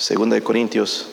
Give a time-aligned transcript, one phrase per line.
[0.00, 1.08] Segunda de Corintios.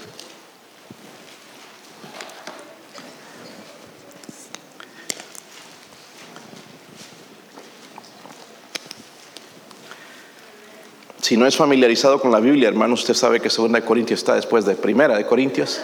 [11.21, 14.35] Si no es familiarizado con la Biblia, hermano, usted sabe que Segunda de Corintios está
[14.35, 15.81] después de Primera de Corintios.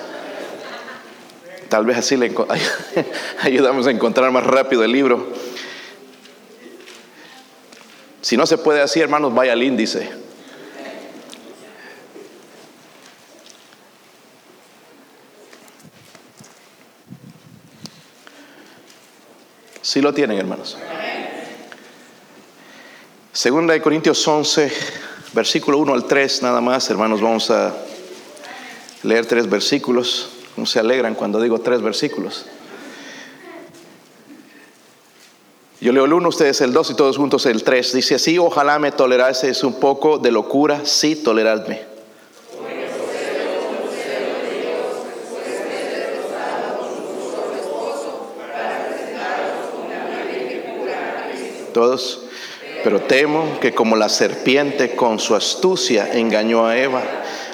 [1.68, 2.34] Tal vez así le
[3.42, 5.28] ayudamos a encontrar más rápido el libro.
[8.22, 10.23] Si no se puede así, hermanos, vaya al índice.
[19.94, 20.76] Si lo tienen, hermanos.
[23.32, 24.72] Segunda de Corintios 11,
[25.34, 27.76] versículo 1 al 3, nada más, hermanos, vamos a
[29.04, 30.30] leer tres versículos.
[30.56, 32.48] ¿Cómo se alegran cuando digo tres versículos?
[35.80, 37.94] Yo leo el 1, ustedes el 2 y todos juntos el 3.
[37.94, 41.93] Dice así, ojalá me tolerases un poco de locura, sí, toleradme.
[51.74, 52.22] Todos.
[52.84, 57.02] Pero temo que como la serpiente con su astucia engañó a Eva,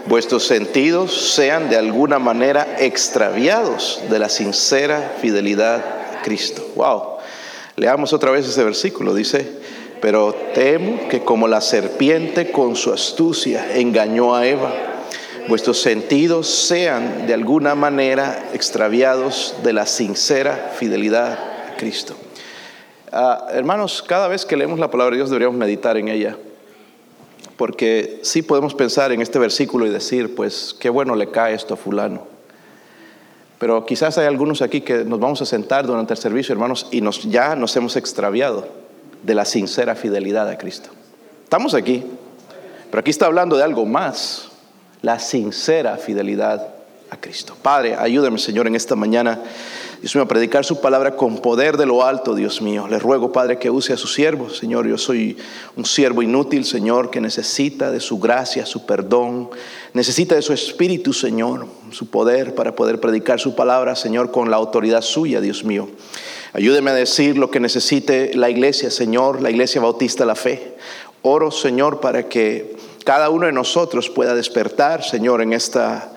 [0.08, 6.68] vuestros sentidos sean de alguna manera extraviados de la sincera fidelidad a Cristo.
[6.76, 7.18] Wow.
[7.76, 9.14] Leamos otra vez ese versículo.
[9.14, 9.48] Dice,
[10.02, 14.74] pero temo que como la serpiente con su astucia engañó a Eva,
[15.48, 22.16] vuestros sentidos sean de alguna manera extraviados de la sincera fidelidad a Cristo.
[23.12, 26.38] Ah, hermanos, cada vez que leemos la palabra de Dios deberíamos meditar en ella,
[27.58, 31.74] porque sí podemos pensar en este versículo y decir, pues qué bueno le cae esto
[31.74, 32.28] a fulano.
[33.58, 37.02] Pero quizás hay algunos aquí que nos vamos a sentar durante el servicio, hermanos, y
[37.02, 38.68] nos, ya nos hemos extraviado
[39.24, 40.90] de la sincera fidelidad a Cristo.
[41.44, 42.06] Estamos aquí,
[42.92, 44.50] pero aquí está hablando de algo más,
[45.02, 46.76] la sincera fidelidad
[47.10, 47.56] a Cristo.
[47.62, 49.40] Padre, ayúdame, Señor, en esta mañana
[50.02, 52.88] Dios mío, a predicar su palabra con poder de lo alto, Dios mío.
[52.88, 54.50] Le ruego, Padre, que use a su siervo.
[54.50, 55.36] Señor, yo soy
[55.76, 59.50] un siervo inútil, Señor, que necesita de su gracia, su perdón.
[59.94, 64.56] Necesita de su espíritu, Señor, su poder para poder predicar su palabra, Señor, con la
[64.56, 65.90] autoridad suya, Dios mío.
[66.54, 70.78] Ayúdeme a decir lo que necesite la iglesia, Señor, la iglesia bautista la fe.
[71.24, 76.14] Oro, Señor, para que cada uno de nosotros pueda despertar, Señor, en esta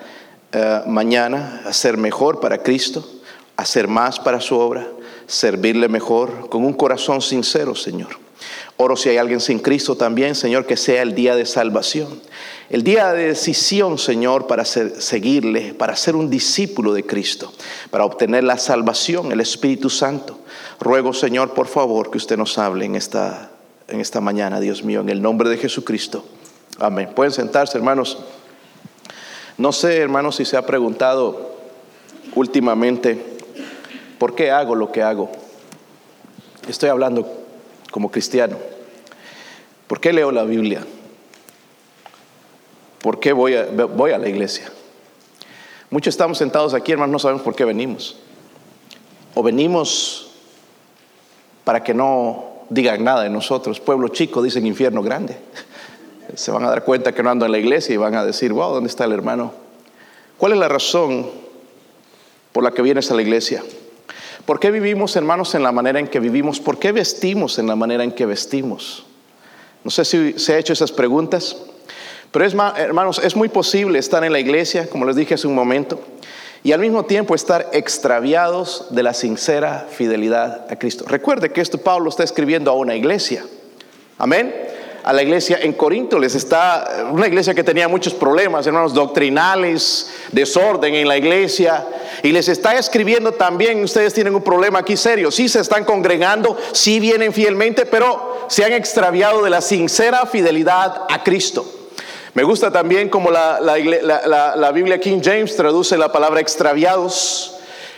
[0.53, 3.05] eh, mañana a ser mejor para Cristo
[3.57, 4.87] hacer más para su obra,
[5.27, 8.23] servirle mejor, con un corazón sincero, Señor.
[8.77, 12.21] Oro si hay alguien sin Cristo también, Señor, que sea el día de salvación.
[12.69, 17.53] El día de decisión, Señor, para seguirle, para ser un discípulo de Cristo,
[17.91, 20.39] para obtener la salvación, el Espíritu Santo.
[20.79, 23.51] Ruego, Señor, por favor, que usted nos hable en esta,
[23.87, 26.25] en esta mañana, Dios mío, en el nombre de Jesucristo.
[26.79, 27.11] Amén.
[27.15, 28.17] Pueden sentarse, hermanos.
[29.57, 31.53] No sé, hermanos, si se ha preguntado
[32.33, 33.32] últimamente
[34.23, 35.29] ¿Por qué hago lo que hago?
[36.69, 37.29] Estoy hablando
[37.91, 38.55] como cristiano.
[39.85, 40.85] ¿Por qué leo la Biblia?
[43.01, 44.71] ¿Por qué voy a, la iglesia?
[45.89, 48.15] Muchos estamos sentados aquí, hermanos, no sabemos por qué venimos.
[49.35, 50.31] O venimos
[51.65, 53.81] para que no digan nada de nosotros.
[53.81, 55.35] Pueblo chico, dicen infierno grande.
[56.35, 58.53] Se van a dar cuenta que no ando en la iglesia y van a decir,
[58.53, 59.51] wow, ¿dónde está el hermano?
[60.37, 61.29] ¿Cuál es la razón
[62.53, 63.61] por la que vienes a la iglesia?
[64.45, 66.59] ¿Por qué vivimos, hermanos, en la manera en que vivimos?
[66.59, 69.05] ¿Por qué vestimos en la manera en que vestimos?
[69.83, 71.57] No sé si se ha hecho esas preguntas,
[72.31, 75.55] pero es, hermanos, es muy posible estar en la iglesia, como les dije hace un
[75.55, 76.01] momento,
[76.63, 81.05] y al mismo tiempo estar extraviados de la sincera fidelidad a Cristo.
[81.07, 83.45] Recuerde que esto Pablo está escribiendo a una iglesia.
[84.17, 84.62] Amén
[85.03, 86.17] a la iglesia en Corinto.
[86.17, 91.85] Les está una iglesia que tenía muchos problemas, hermanos, doctrinales, desorden en la iglesia.
[92.23, 95.29] Y les está escribiendo también, ustedes tienen un problema aquí serio.
[95.29, 101.05] Sí se están congregando, sí vienen fielmente, pero se han extraviado de la sincera fidelidad
[101.09, 101.65] a Cristo.
[102.33, 107.57] Me gusta también como la, la Biblia King James traduce la palabra extraviados.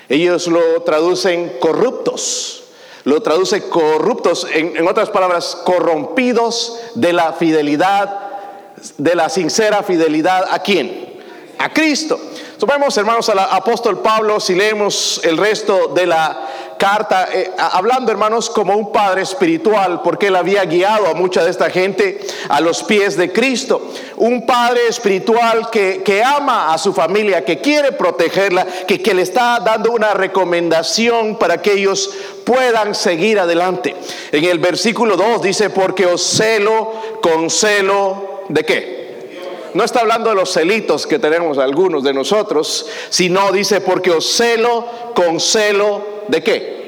[0.10, 2.65] Ellos lo traducen corruptos
[3.06, 8.20] lo traduce corruptos, en, otras palabras, corrompidos de la fidelidad,
[8.98, 11.14] de la sincera fidelidad a quién?
[11.60, 12.20] A Cristo.
[12.60, 16.48] Tomemos, hermanos, al apóstol Pablo, si leemos el resto de la
[16.78, 21.52] carta, eh, hablando, hermanos, como un padre espiritual, porque él había guiado a mucha de
[21.52, 23.82] esta gente a los pies de Cristo.
[24.16, 29.24] Un padre espiritual que, que ama a su familia, que quiere protegerla, que, que le
[29.24, 32.10] está dando una recomendación para que ellos
[32.46, 33.96] puedan seguir adelante.
[34.32, 39.05] En el versículo 2 dice, porque os celo con celo de qué?
[39.76, 44.26] No está hablando de los celitos que tenemos algunos de nosotros, sino dice, porque os
[44.26, 46.86] celo con celo de qué?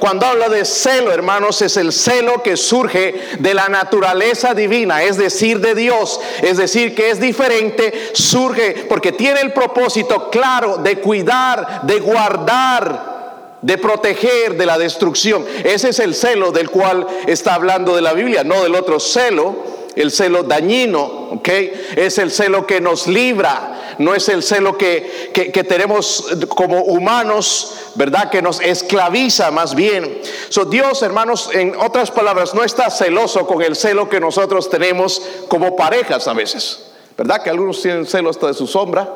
[0.00, 5.16] Cuando habla de celo, hermanos, es el celo que surge de la naturaleza divina, es
[5.16, 6.20] decir, de Dios.
[6.42, 13.58] Es decir, que es diferente, surge porque tiene el propósito claro de cuidar, de guardar,
[13.62, 15.46] de proteger de la destrucción.
[15.62, 19.83] Ese es el celo del cual está hablando de la Biblia, no del otro celo
[19.96, 21.02] el celo dañino,
[21.32, 21.48] ¿ok?
[21.96, 25.30] Es el celo que nos libra, no es el celo que,
[25.68, 28.30] tenemos como humanos, ¿verdad?
[28.30, 30.20] Que nos esclaviza más bien.
[30.48, 35.22] So, Dios, hermanos, en otras palabras, no está celoso con el celo que nosotros tenemos
[35.48, 36.86] como parejas a veces,
[37.16, 37.42] ¿verdad?
[37.42, 39.08] Que algunos tienen celo hasta de su sombra.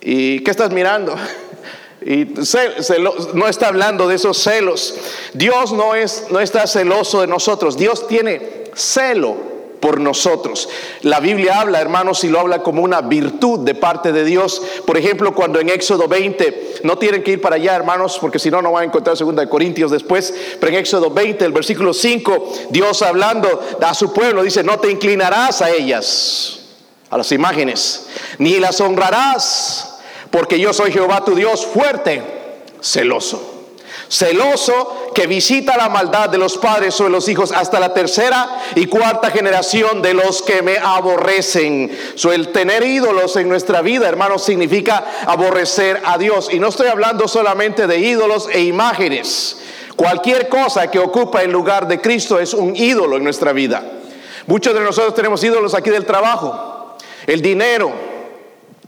[0.00, 1.14] ¿Y qué estás mirando?
[2.04, 2.34] Y
[3.34, 4.96] no está hablando de esos celos.
[5.34, 7.76] Dios no, es, no está celoso de nosotros.
[7.76, 9.36] Dios tiene celo
[9.82, 10.68] por nosotros.
[11.02, 14.62] La Biblia habla, hermanos, y lo habla como una virtud de parte de Dios.
[14.86, 18.48] Por ejemplo, cuando en Éxodo 20, no tienen que ir para allá, hermanos, porque si
[18.48, 22.52] no, no van a encontrar segunda Corintios después, pero en Éxodo 20, el versículo 5,
[22.70, 26.60] Dios hablando a su pueblo, dice, no te inclinarás a ellas,
[27.10, 28.06] a las imágenes,
[28.38, 29.98] ni las honrarás,
[30.30, 32.22] porque yo soy Jehová tu Dios fuerte,
[32.80, 33.61] celoso
[34.08, 38.86] celoso que visita la maldad de los padres sobre los hijos hasta la tercera y
[38.86, 41.96] cuarta generación de los que me aborrecen.
[42.14, 46.48] So, el tener ídolos en nuestra vida, hermanos, significa aborrecer a Dios.
[46.52, 49.58] Y no estoy hablando solamente de ídolos e imágenes.
[49.96, 53.82] Cualquier cosa que ocupa el lugar de Cristo es un ídolo en nuestra vida.
[54.46, 56.96] Muchos de nosotros tenemos ídolos aquí del trabajo,
[57.26, 57.92] el dinero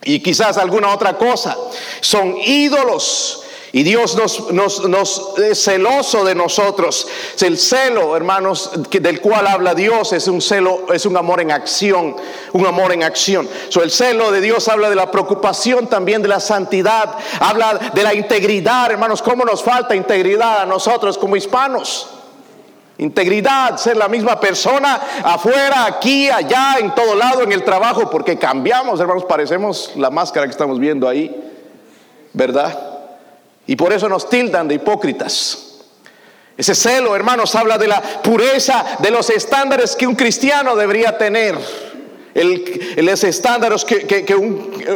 [0.03, 1.57] y quizás alguna otra cosa.
[2.01, 3.44] Son ídolos
[3.75, 4.17] y Dios
[4.53, 7.09] nos, es celoso de nosotros.
[7.41, 12.15] El celo, hermanos, del cual habla Dios es un celo, es un amor en acción,
[12.53, 13.49] un amor en acción.
[13.83, 18.15] el celo de Dios habla de la preocupación también de la santidad, habla de la
[18.15, 22.11] integridad, hermanos, cómo nos falta integridad a nosotros como hispanos.
[22.99, 28.39] Integridad, ser la misma persona afuera, aquí, allá, en todo lado, en el trabajo, porque
[28.39, 31.35] cambiamos, hermanos, parecemos la máscara que estamos viendo ahí,
[32.33, 32.94] ¿verdad?
[33.67, 35.65] Y por eso nos tildan de hipócritas.
[36.57, 41.59] Ese celo, hermanos, habla de la pureza, de los estándares que un cristiano debería tener.
[42.33, 44.25] El, los estándares que,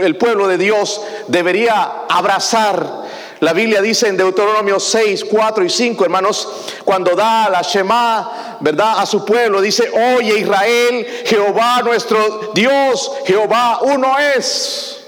[0.02, 3.06] el pueblo de Dios debería abrazar.
[3.40, 6.48] La Biblia dice en Deuteronomio 6, 4 y 5, hermanos,
[6.84, 8.98] cuando da la Shema, ¿verdad?
[8.98, 15.04] A su pueblo, dice, oye Israel, Jehová nuestro Dios, Jehová uno es.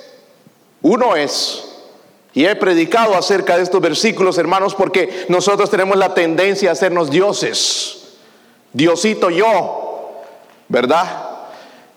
[0.83, 1.70] Uno es.
[2.33, 7.11] Y he predicado acerca de estos versículos, hermanos, porque nosotros tenemos la tendencia a hacernos
[7.11, 8.03] dioses.
[8.73, 10.13] Diosito yo,
[10.69, 11.07] ¿verdad?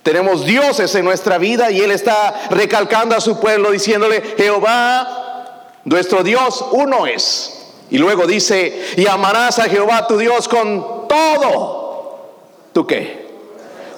[0.02, 6.24] Tenemos dioses en nuestra vida y Él está recalcando a su pueblo diciéndole, Jehová, nuestro
[6.24, 7.60] Dios, uno es.
[7.90, 12.34] Y luego dice, y amarás a Jehová tu Dios con todo.
[12.74, 13.23] ¿Tú qué?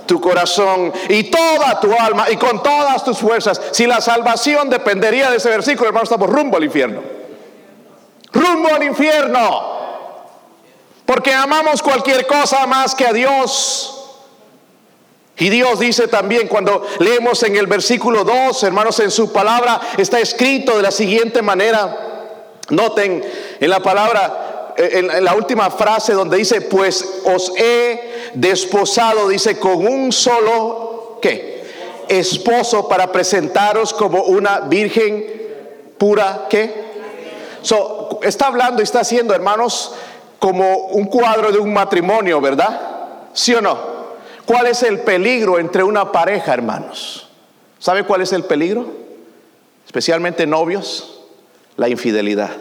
[0.05, 3.61] Tu corazón y toda tu alma y con todas tus fuerzas.
[3.71, 7.01] Si la salvación dependería de ese versículo, hermano, estamos rumbo al infierno.
[8.31, 9.75] Rumbo al infierno.
[11.05, 13.91] Porque amamos cualquier cosa más que a Dios.
[15.37, 20.19] Y Dios dice también cuando leemos en el versículo 2, hermanos, en su palabra está
[20.19, 22.13] escrito de la siguiente manera.
[22.69, 23.23] Noten
[23.59, 24.44] en la palabra,
[24.77, 31.63] en, la última frase donde dice, pues os he desposado, dice, con un solo, ¿qué?
[32.07, 35.25] Esposo para presentaros como una virgen
[35.97, 36.85] pura, ¿qué?
[37.61, 39.93] So, está hablando y está haciendo, hermanos,
[40.39, 42.79] como un cuadro de un matrimonio, ¿verdad?
[43.33, 43.95] ¿Sí o no?
[44.45, 47.29] ¿Cuál es el peligro entre una pareja, hermanos?
[47.79, 48.85] ¿Sabe cuál es el peligro?
[49.85, 51.21] Especialmente novios,
[51.77, 52.51] la infidelidad.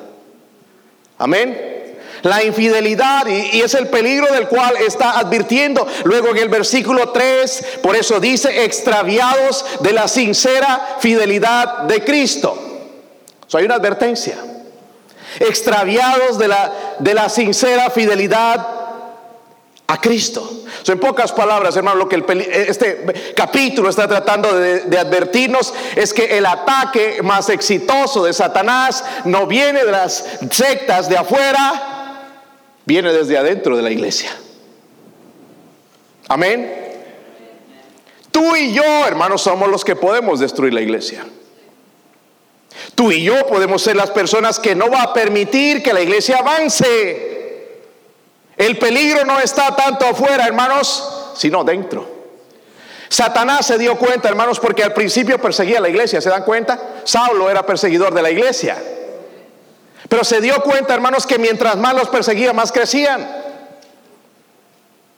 [1.18, 1.73] Amén
[2.24, 5.86] la infidelidad y, es el peligro del cual está advirtiendo.
[6.04, 12.58] Luego en el versículo 3, por eso dice, extraviados de la sincera fidelidad de Cristo.
[13.46, 14.36] So, hay una advertencia.
[15.38, 18.84] Extraviados de la, de la sincera fidelidad
[19.86, 20.50] a Cristo.
[20.86, 22.24] en pocas palabras, hermano, lo que
[22.68, 29.46] este capítulo está tratando de, advertirnos es que el ataque más exitoso de Satanás no
[29.46, 31.93] viene de las sectas de afuera,
[32.86, 34.30] viene desde adentro de la iglesia.
[36.28, 36.84] Amén.
[38.30, 41.24] Tú y yo, hermanos, somos los que podemos destruir la iglesia.
[42.94, 46.38] Tú y yo podemos ser las personas que no va a permitir que la iglesia
[46.38, 47.84] avance.
[48.56, 52.14] El peligro no está tanto afuera, hermanos, sino dentro.
[53.08, 57.00] Satanás se dio cuenta, hermanos, porque al principio perseguía a la iglesia, ¿se dan cuenta?
[57.04, 58.82] Saulo era perseguidor de la iglesia.
[60.14, 63.28] Pero se dio cuenta, hermanos, que mientras más los perseguía, más crecían.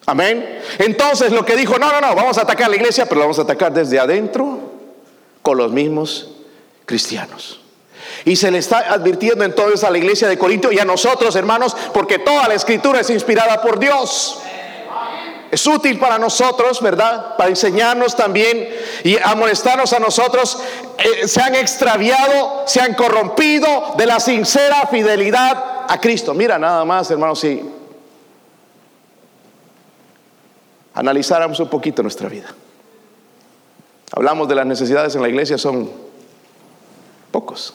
[0.06, 0.62] Amén.
[0.78, 3.26] Entonces lo que dijo, no, no, no, vamos a atacar a la iglesia, pero la
[3.26, 4.58] vamos a atacar desde adentro
[5.42, 6.30] con los mismos
[6.86, 7.60] cristianos.
[8.24, 11.76] Y se le está advirtiendo entonces a la iglesia de Corinto y a nosotros, hermanos,
[11.92, 14.40] porque toda la escritura es inspirada por Dios.
[15.56, 17.34] Es útil para nosotros, ¿verdad?
[17.38, 18.68] Para enseñarnos también
[19.02, 20.58] y amonestarnos a nosotros.
[20.98, 26.34] Eh, se han extraviado, se han corrompido de la sincera fidelidad a Cristo.
[26.34, 27.62] Mira nada más, hermanos, si
[30.92, 32.54] analizáramos un poquito nuestra vida.
[34.12, 35.90] Hablamos de las necesidades en la iglesia, son
[37.30, 37.72] pocos.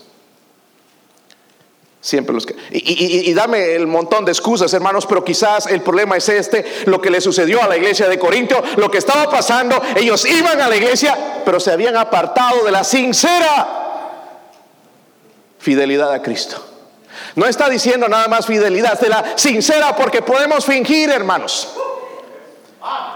[2.01, 2.55] Siempre los que...
[2.71, 7.11] Y, dame el montón de excusas, hermanos, pero quizás el problema es este, lo que
[7.11, 10.75] le sucedió a la iglesia de Corinto, lo que estaba pasando, ellos iban a la
[10.75, 11.15] iglesia,
[11.45, 13.81] pero se habían apartado de la sincera
[15.59, 16.65] fidelidad a Cristo.
[17.35, 21.69] No está diciendo nada más fidelidad, de la sincera, porque podemos fingir, hermanos.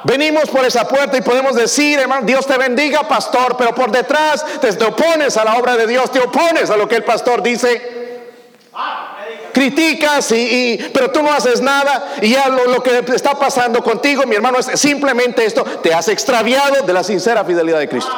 [0.04, 4.46] Venimos por esa puerta y podemos decir, hermano, Dios te bendiga, pastor, pero por detrás
[4.62, 8.05] te, opones a la obra de Dios, te opones a lo que el pastor dice.
[9.54, 14.36] Criticas y, pero tú no haces nada y ya lo, que está pasando contigo, mi
[14.36, 18.12] hermano, es simplemente esto, te has extraviado de la sincera fidelidad de Cristo.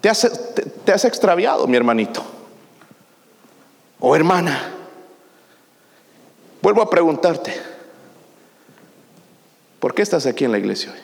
[0.00, 0.30] Te has,
[0.84, 2.24] te has extraviado, mi hermanito
[4.00, 4.74] o hermana.
[6.62, 7.54] Vuelvo a preguntarte.
[9.80, 10.98] ¿Por qué estás aquí en la iglesia hoy?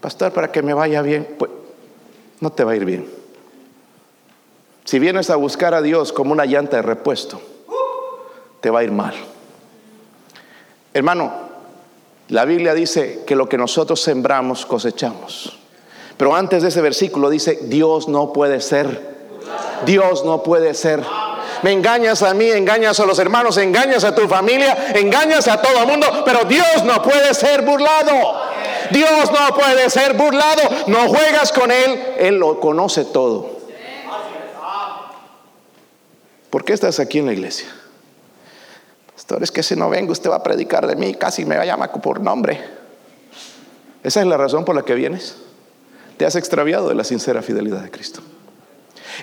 [0.00, 1.36] Pastor, para que me vaya bien.
[1.38, 1.50] Pues
[2.40, 3.08] no te va a ir bien.
[4.86, 7.38] Si vienes a buscar a Dios como una llanta de repuesto,
[8.62, 9.14] te va a ir mal.
[10.94, 11.32] Hermano,
[12.28, 15.58] la Biblia dice que lo que nosotros sembramos cosechamos.
[16.16, 19.14] Pero antes de ese versículo dice, Dios no puede ser.
[19.84, 21.04] Dios no puede ser
[21.62, 25.82] me engañas a mí, engañas a los hermanos, engañas a tu familia, engañas a todo
[25.82, 28.12] el mundo, pero Dios no puede ser burlado.
[28.90, 30.62] Dios no puede ser burlado.
[30.86, 33.55] No juegas con Él, Él lo conoce todo.
[36.56, 37.68] ¿Por qué estás aquí en la iglesia?
[39.12, 41.64] Pastor, es que si no vengo usted va a predicar de mí, casi me va
[41.64, 42.58] a llamar por nombre.
[44.02, 45.36] Esa es la razón por la que vienes.
[46.16, 48.22] Te has extraviado de la sincera fidelidad de Cristo.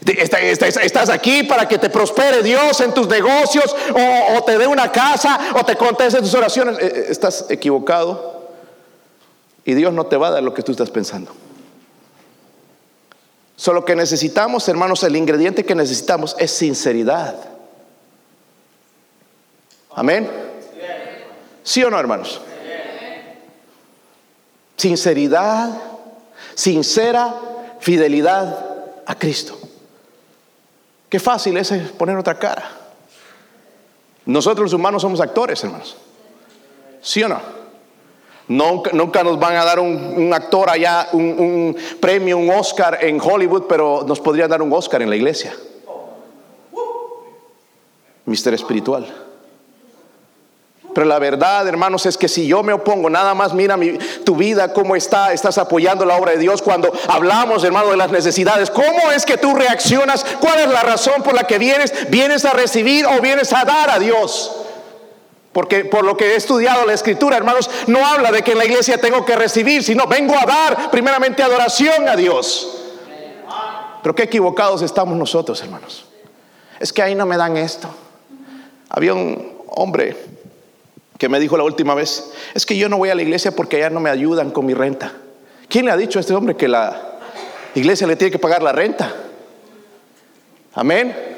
[0.06, 3.76] Estás aquí para que te prospere Dios en tus negocios
[4.36, 6.78] o, te dé una casa o te conteste tus oraciones.
[6.78, 8.52] Eh, eh, estás equivocado
[9.66, 11.32] y Dios no te va a dar lo que tú estás pensando.
[13.64, 17.34] Solo que necesitamos, hermanos, el ingrediente que necesitamos es sinceridad.
[19.96, 20.30] Amén.
[21.64, 22.42] ¿Sí o no, hermanos?
[24.76, 25.70] Sinceridad,
[26.56, 27.34] sincera
[27.80, 29.58] fidelidad a Cristo.
[31.08, 32.70] Qué fácil es poner otra cara.
[34.26, 35.96] Nosotros los humanos somos actores, hermanos.
[37.02, 37.63] ¿Sí o no?
[38.48, 44.04] Nunca, nos van a dar un, actor allá, un, premio, un Oscar en Hollywood, pero
[44.06, 45.56] nos podrían dar un Oscar en la iglesia.
[48.26, 49.24] Mister espiritual.
[50.94, 53.78] Pero la verdad, hermanos, es que si yo me opongo, nada más mira
[54.24, 56.62] tu vida, cómo está, estás apoyando la obra de Dios.
[56.62, 60.24] Cuando hablamos, hermano, de las necesidades, ¿cómo es que tú reaccionas?
[60.40, 62.10] ¿Cuál es la razón por la que vienes?
[62.12, 64.63] ¿Vienes a recibir o vienes a dar a Dios?
[65.54, 68.66] Porque por lo que he estudiado la escritura, hermanos, no habla de que en la
[68.66, 72.80] iglesia tengo que recibir, sino vengo a dar primeramente adoración a Dios.
[74.02, 76.06] Pero qué equivocados estamos nosotros, hermanos.
[76.80, 77.88] Es que ahí no me dan esto.
[78.90, 80.18] Había un hombre
[81.18, 83.78] que me dijo la última vez, es que yo no voy a la iglesia porque
[83.78, 85.14] allá no me ayudan con mi renta.
[85.70, 87.20] ¿Quién le ha dicho a este hombre que la
[87.76, 89.14] iglesia le tiene que pagar la renta?
[90.74, 91.33] Amén.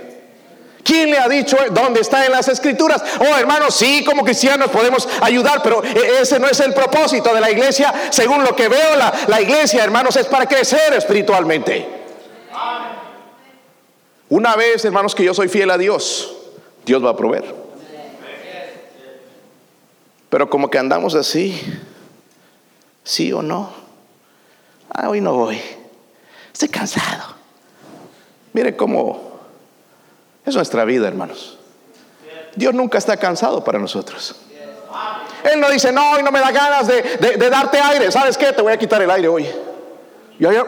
[0.86, 3.04] ¿Quién le ha dicho dónde está en las escrituras?
[3.20, 7.42] Oh, hermanos, sí, como cristianos podemos ayudar, pero e-, ese no es el propósito de
[7.42, 7.92] la iglesia.
[8.12, 11.88] Según lo que veo, la, la iglesia, hermanos, es para crecer espiritualmente.
[14.30, 16.36] Una vez, hermanos, que yo soy fiel a Dios,
[16.86, 17.56] Dios va a proveer.
[20.30, 21.60] Pero como que andamos así,
[23.04, 23.74] sí o no.
[24.92, 25.60] Ah, hoy no voy.
[26.54, 27.36] Estoy cansado.
[28.54, 29.35] Mire cómo
[30.46, 31.58] es nuestra vida, hermanos.
[32.56, 34.36] Dios nunca está cansado para nosotros.
[35.44, 38.12] Él no dice, no, hoy no me da ganas de, darte aire.
[38.12, 38.52] ¿Sabes qué?
[38.52, 39.48] Te voy a quitar el aire hoy.
[40.40, 40.66] Yo ya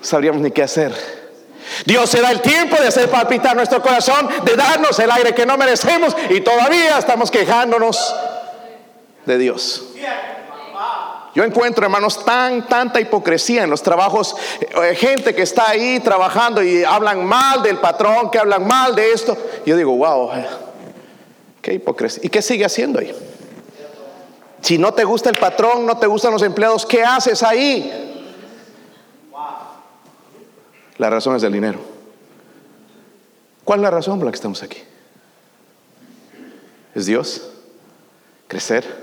[0.00, 0.92] sabríamos ni qué hacer.
[1.86, 5.46] Dios se da el tiempo de hacer palpitar nuestro corazón, de darnos el aire que
[5.46, 8.14] no merecemos y todavía estamos quejándonos
[9.24, 9.91] de Dios.
[11.34, 16.62] Yo encuentro, hermanos, tan, tanta hipocresía en los trabajos, eh, gente que está ahí trabajando
[16.62, 19.36] y hablan mal del patrón, que hablan mal de esto.
[19.64, 20.30] Yo digo, wow,
[21.62, 22.22] qué hipocresía.
[22.24, 23.14] ¿Y qué sigue haciendo ahí?
[24.60, 28.10] Si no te gusta el patrón, no te gustan los empleados, ¿qué haces ahí?
[30.98, 31.80] La razón es el dinero.
[33.64, 34.82] ¿Cuál es la razón por la que estamos aquí?
[36.94, 37.48] ¿Es Dios?
[38.48, 39.01] ¿Crecer?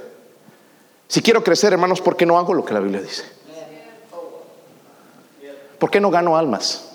[1.09, 3.23] Si quiero crecer, hermanos, ¿por qué no hago lo que la Biblia dice?
[5.79, 6.85] ¿Por qué no gano almas?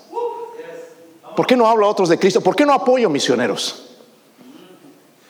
[1.35, 2.39] ¿Por qué no hablo a otros de Cristo?
[2.39, 3.89] ¿Por qué no apoyo misioneros?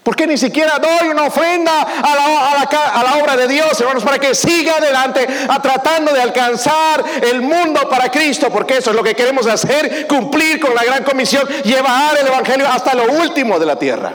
[0.04, 4.36] ¿Por qué ni siquiera doy una ofrenda a la, obra de Dios, hermanos, para que
[4.36, 8.52] siga adelante a tratando de alcanzar el mundo para Cristo?
[8.52, 12.68] Porque eso es lo que queremos hacer, cumplir con la gran comisión, llevar el Evangelio
[12.70, 14.14] hasta lo último de la tierra.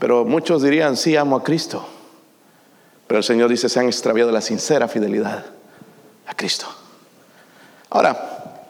[0.00, 1.97] Pero muchos dirían, sí, amo a Cristo.
[3.08, 5.46] Pero el Señor dice, se han extraviado la sincera fidelidad
[6.26, 6.66] a Cristo.
[7.90, 8.62] Ahora,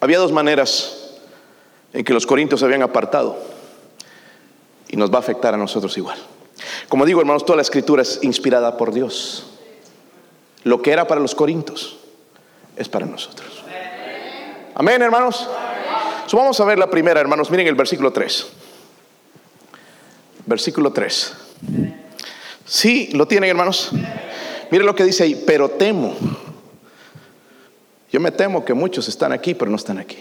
[0.00, 1.18] había dos maneras
[1.92, 3.36] en que los corintios se habían apartado
[4.88, 6.18] y nos va a afectar a nosotros igual.
[6.88, 9.46] Como digo, hermanos, toda la escritura es inspirada por Dios.
[10.62, 11.98] Lo que era para los corintios
[12.76, 13.64] es para nosotros.
[14.74, 15.48] Amén, hermanos.
[16.32, 17.50] vamos a ver la primera, hermanos.
[17.50, 18.46] Miren el versículo 3.
[20.46, 21.34] Versículo 3.
[22.64, 23.90] Sí, lo tienen, hermanos.
[24.70, 26.14] Miren lo que dice ahí, pero temo.
[28.10, 30.18] Yo me temo que muchos están aquí, pero no están aquí.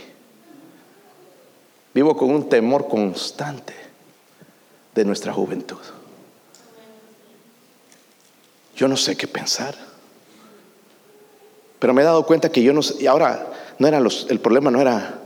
[1.94, 3.74] Vivo con un temor constante
[4.96, 5.80] de nuestra juventud.
[8.76, 9.76] Yo no sé qué pensar.
[11.80, 13.48] Pero me he dado cuenta que yo no sé, y ahora
[13.80, 15.20] no era los, el problema no era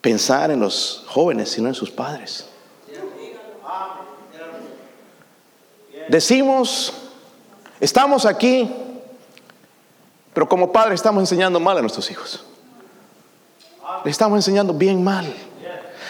[0.00, 2.46] pensar en los jóvenes, sino en sus padres.
[6.08, 6.92] Decimos,
[7.80, 8.70] estamos aquí,
[10.32, 12.44] pero como padres estamos enseñando mal a nuestros hijos.
[14.04, 15.32] Le estamos enseñando bien mal.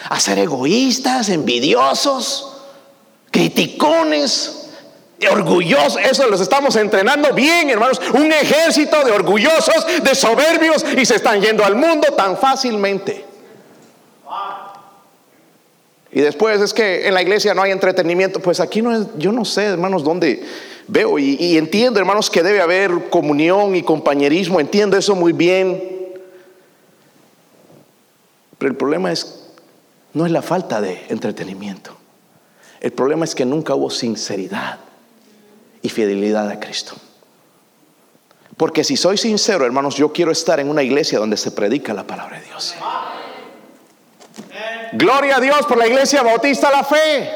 [0.09, 2.55] A ser egoístas, envidiosos
[3.35, 4.69] criticones,
[5.29, 5.97] orgullosos.
[6.01, 7.99] Eso los estamos entrenando bien, hermanos.
[8.13, 13.24] Un ejército de orgullosos, de soberbios y se están yendo al mundo tan fácilmente.
[16.15, 18.39] Y después es que en la iglesia no hay entretenimiento.
[18.39, 20.41] Pues aquí no es, yo no sé, hermanos, dónde
[20.87, 24.61] veo y, entiendo, hermanos, que debe haber comunión y compañerismo.
[24.61, 26.15] Entiendo eso muy bien.
[28.57, 29.43] Pero el problema es,
[30.13, 31.97] no es la falta de entretenimiento.
[32.79, 34.79] El problema es que nunca hubo sinceridad
[35.81, 36.95] y fidelidad a Cristo.
[38.55, 42.07] Porque si soy sincero, hermanos, yo quiero estar en una iglesia donde se predica la
[42.07, 42.73] palabra de Dios.
[44.97, 47.31] Gloria a Dios por la iglesia bautista la fe.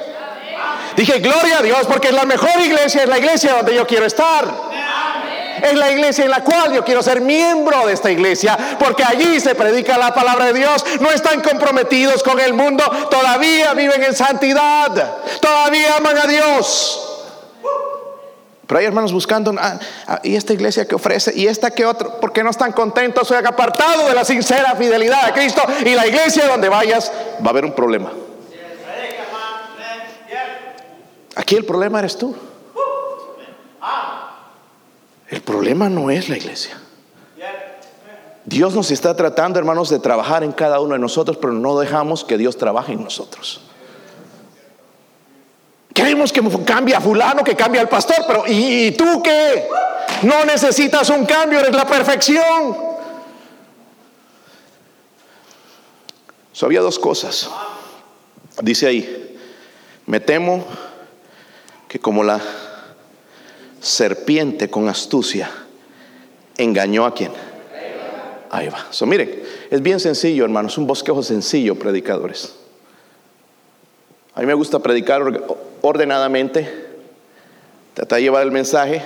[0.96, 4.06] Dije, gloria a Dios porque es la mejor iglesia, es la iglesia donde yo quiero
[4.06, 4.70] estar
[5.64, 9.40] es la iglesia en la cual yo quiero ser miembro de esta iglesia, porque allí
[9.40, 14.16] se predica la palabra de Dios, no están comprometidos con el mundo, todavía viven en
[14.16, 17.09] santidad, todavía aman a Dios.
[18.70, 22.20] Pero hay hermanos buscando, ah, ah, y esta iglesia que ofrece, y esta que otro,
[22.22, 26.06] porque no están contentos, se han apartado de la sincera fidelidad a Cristo, y la
[26.06, 27.12] iglesia donde vayas
[27.44, 28.12] va a haber un problema.
[31.36, 32.36] Aquí el problema eres tú.
[35.30, 36.80] El problema no es la iglesia.
[38.46, 42.24] Dios nos está tratando, hermanos, de trabajar en cada uno de nosotros, pero no dejamos
[42.24, 43.62] que Dios trabaje en nosotros.
[46.00, 49.68] Queremos que cambie a fulano, que cambie al pastor, pero ¿y, tú qué?
[50.22, 52.78] No necesitas un cambio, eres la perfección.
[56.54, 57.50] So, había dos cosas.
[58.62, 59.38] Dice ahí,
[60.06, 60.66] me temo
[61.90, 62.40] que como la
[63.82, 65.52] serpiente con astucia
[66.56, 67.34] engañó a quién?
[68.52, 68.88] Ahí va.
[68.92, 72.56] So, miren, es bien sencillo, hermanos, un bosquejo sencillo, predicadores.
[74.34, 75.22] A mí me gusta predicar
[75.82, 76.88] ordenadamente,
[77.94, 79.04] tratar de llevar el mensaje,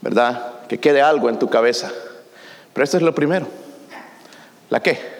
[0.00, 0.66] ¿verdad?
[0.68, 1.90] Que quede algo en tu cabeza.
[2.72, 3.46] Pero esto es lo primero.
[4.70, 5.16] ¿La qué?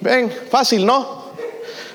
[0.00, 1.28] Ven, fácil, ¿no?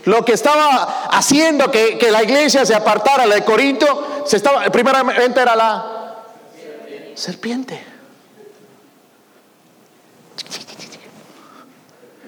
[0.06, 5.40] Lo que estaba haciendo que, que la iglesia se apartara de Corinto se estaba, primeramente
[5.40, 6.16] era la
[7.16, 7.80] serpiente.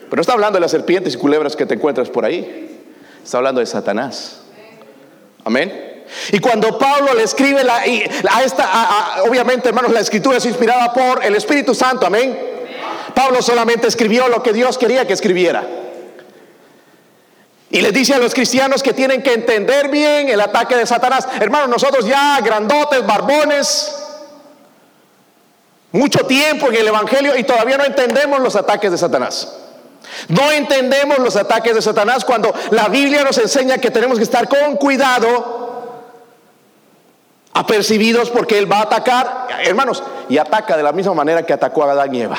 [0.10, 2.75] Pero no está hablando de las serpientes y culebras que te encuentras por ahí.
[3.26, 4.38] Está hablando de Satanás.
[5.44, 6.04] Amén.
[6.32, 11.36] Y cuando Pablo le escribe a esta, obviamente hermanos, la escritura es inspirada por el
[11.36, 12.06] Espíritu Santo.
[12.06, 12.38] Amén.
[13.16, 15.68] Pablo solamente escribió lo que Dios quería que escribiera.
[17.72, 21.28] Y les dice a los cristianos que tienen que entender bien el ataque de Satanás.
[21.40, 23.92] Hermanos, nosotros ya grandotes, barbones,
[25.92, 29.65] mucho tiempo en el Evangelio y todavía no entendemos los ataques de Satanás.
[30.30, 34.48] No entendemos los ataques de Satanás cuando la Biblia nos enseña que tenemos que estar
[34.48, 35.64] con cuidado,
[37.54, 41.84] apercibidos porque Él va a atacar, hermanos, y ataca de la misma manera que atacó
[41.84, 42.38] a Adán y Eva.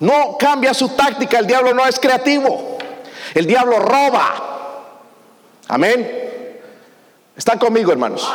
[0.00, 2.76] No cambia su táctica, el diablo no es creativo.
[3.34, 4.34] El diablo roba.
[5.68, 6.24] Amén.
[7.36, 8.30] ¿Están conmigo, hermanos?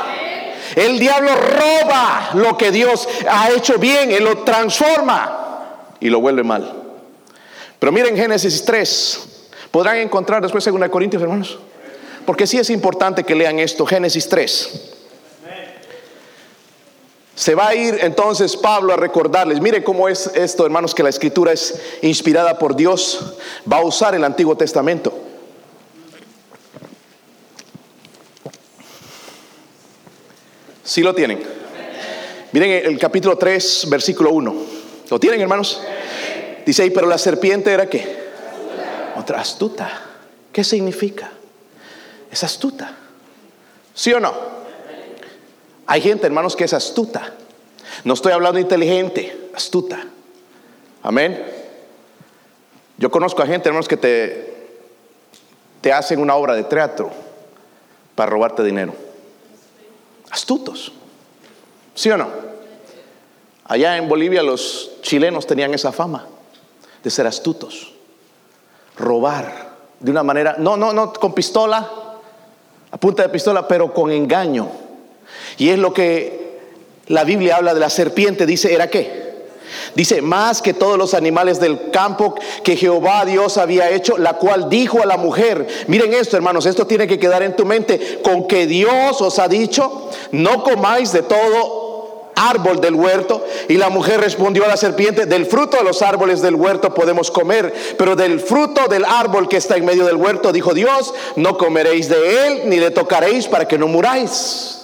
[0.75, 5.65] El diablo roba lo que Dios ha hecho bien, Él lo transforma
[5.99, 6.78] y lo vuelve mal.
[7.79, 9.19] Pero miren Génesis 3.
[9.71, 11.59] Podrán encontrar después en 2 Corintios, hermanos.
[12.25, 14.95] Porque sí es importante que lean esto, Génesis 3.
[17.35, 21.09] Se va a ir entonces Pablo a recordarles, miren cómo es esto, hermanos, que la
[21.09, 23.35] escritura es inspirada por Dios,
[23.71, 25.17] va a usar el Antiguo Testamento.
[30.83, 31.41] Si lo tienen.
[32.51, 34.55] Miren el capítulo 3, versículo 1.
[35.09, 35.81] ¿Lo tienen, hermanos?
[36.65, 38.29] Dice pero la serpiente era qué?
[39.15, 39.89] Otra astuta.
[40.51, 41.31] ¿Qué significa?
[42.31, 42.95] Es astuta.
[43.93, 44.33] ¿Sí o no?
[45.87, 47.33] Hay gente, hermanos, que es astuta.
[48.03, 50.05] No estoy hablando inteligente, astuta.
[51.03, 51.43] Amén.
[52.97, 54.69] Yo conozco a gente, hermanos, que te,
[55.81, 57.11] te hacen una obra de teatro
[58.15, 58.93] para robarte dinero.
[60.29, 60.91] Astutos.
[61.95, 62.29] ¿Sí o no?
[63.65, 66.27] Allá en Bolivia los chilenos tenían esa fama
[67.03, 67.93] de ser astutos.
[68.97, 71.89] Robar de una manera, no, no, no con pistola,
[72.91, 74.69] a punta de pistola, pero con engaño
[75.57, 76.59] y es lo que
[77.07, 79.29] la Biblia habla de la serpiente, dice, ¿era qué?
[79.95, 84.69] Dice, más que todos los animales del campo que Jehová Dios había hecho, la cual
[84.69, 88.47] dijo a la mujer, miren esto hermanos, esto tiene que quedar en tu mente, con
[88.47, 91.78] que Dios os ha dicho, no comáis de todo
[92.39, 93.45] árbol del huerto.
[93.67, 97.31] Y la mujer respondió a la serpiente, del fruto de los árboles del huerto podemos
[97.31, 101.57] comer, pero del fruto del árbol que está en medio del huerto, dijo Dios, no
[101.57, 104.79] comeréis de él, ni le tocaréis para que no muráis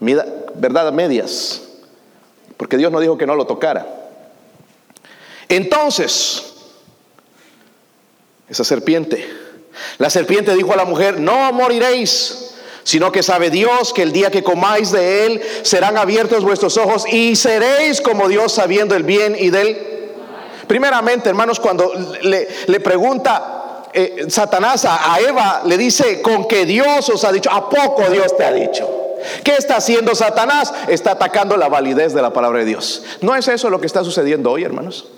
[0.00, 1.62] verdad a medias,
[2.56, 3.86] porque Dios no dijo que no lo tocara.
[5.48, 6.54] Entonces,
[8.48, 9.26] esa serpiente,
[9.98, 14.30] la serpiente dijo a la mujer, no moriréis, sino que sabe Dios que el día
[14.30, 19.36] que comáis de él serán abiertos vuestros ojos y seréis como Dios sabiendo el bien
[19.38, 19.86] y del...
[20.66, 27.08] Primeramente, hermanos, cuando le, le pregunta eh, Satanás a Eva, le dice, con que Dios
[27.08, 28.88] os ha dicho, ¿a poco Dios te ha dicho?
[29.42, 30.72] ¿Qué está haciendo Satanás?
[30.88, 33.02] Está atacando la validez de la palabra de Dios.
[33.20, 35.08] ¿No es eso lo que está sucediendo hoy, hermanos?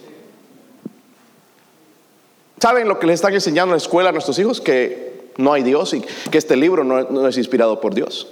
[2.60, 4.60] ¿Saben lo que les están enseñando en la escuela a nuestros hijos?
[4.60, 5.09] Que
[5.40, 8.28] no hay Dios y que este libro no, es inspirado por Dios.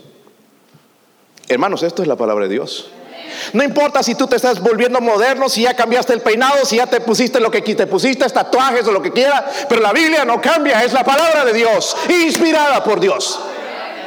[1.49, 2.91] Hermanos, esto es la palabra de Dios.
[3.53, 6.87] No importa si tú te estás volviendo moderno, si ya cambiaste el peinado, si ya
[6.87, 10.41] te pusiste lo que te pusiste, tatuajes o lo que quiera, pero la Biblia no
[10.41, 13.41] cambia, es la palabra de Dios, inspirada por Dios.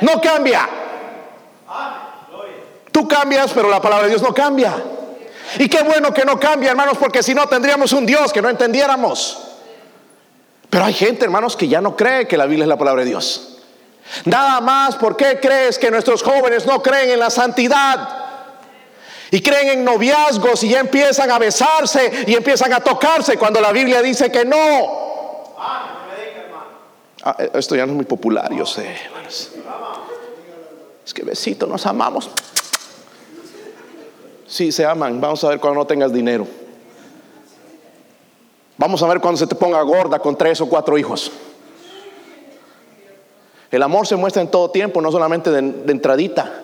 [0.02, 0.68] No cambia.
[2.92, 4.74] Tú cambias, pero la palabra de Dios no cambia.
[5.58, 8.50] Y qué bueno que no cambia, hermanos, porque si no tendríamos un Dios que no
[8.50, 9.51] entendiéramos.
[10.72, 13.10] Pero hay gente, hermanos, que ya no cree que la Biblia es la palabra de
[13.10, 13.58] Dios.
[14.24, 18.08] Nada más, ¿por qué crees que nuestros jóvenes no creen en la santidad?
[19.32, 23.74] Y creen en noviazgos y ya empiezan a besarse y empiezan a tocarse cuando la
[23.74, 25.58] Biblia dice que no.
[27.24, 29.52] Ah, esto ya no es muy popular, yo sé, hermanos.
[31.06, 32.30] Es que besito, nos amamos.
[34.48, 35.20] Sí, se aman.
[35.20, 36.48] Vamos a ver cuando no tengas dinero.
[38.82, 41.32] Vamos a ver cuando se te ponga gorda con tres o cuatro hijos.
[43.70, 46.64] El amor se muestra en todo tiempo, no solamente de, entradita.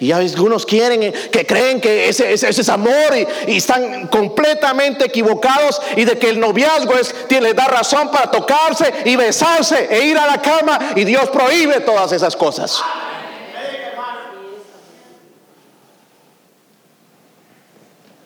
[0.00, 3.14] Y algunos quieren, que creen que ese, es amor
[3.46, 8.92] y, están completamente equivocados y de que el noviazgo es, tiene, da razón para tocarse
[9.04, 12.82] y besarse e ir a la cama y Dios prohíbe todas esas cosas.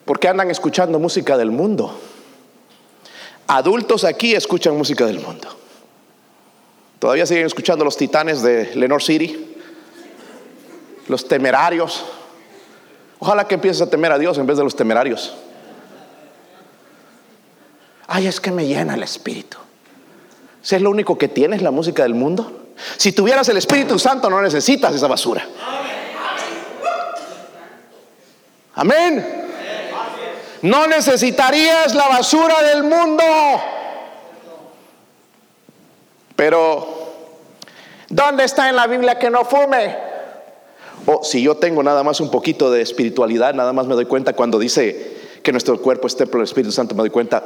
[0.06, 1.94] porque andan escuchando música del mundo.
[3.52, 5.48] Adultos aquí escuchan música del mundo.
[7.00, 9.56] Todavía siguen escuchando los titanes de Lenore City,
[11.08, 12.04] los temerarios.
[13.18, 15.34] Ojalá que empieces a temer a Dios en vez de los temerarios.
[18.06, 19.58] Ay, es que me llena el espíritu.
[20.62, 22.68] Si es lo único que tienes, la música del mundo.
[22.98, 25.44] Si tuvieras el Espíritu Santo, no necesitas esa basura.
[28.76, 29.49] Amén.
[30.62, 33.24] No necesitarías la basura del mundo.
[36.36, 36.86] Pero,
[38.08, 39.96] ¿dónde está en la Biblia que no fume?
[41.06, 44.34] O si yo tengo nada más un poquito de espiritualidad, nada más me doy cuenta
[44.34, 47.42] cuando dice que nuestro cuerpo es templo del Espíritu Santo, me doy cuenta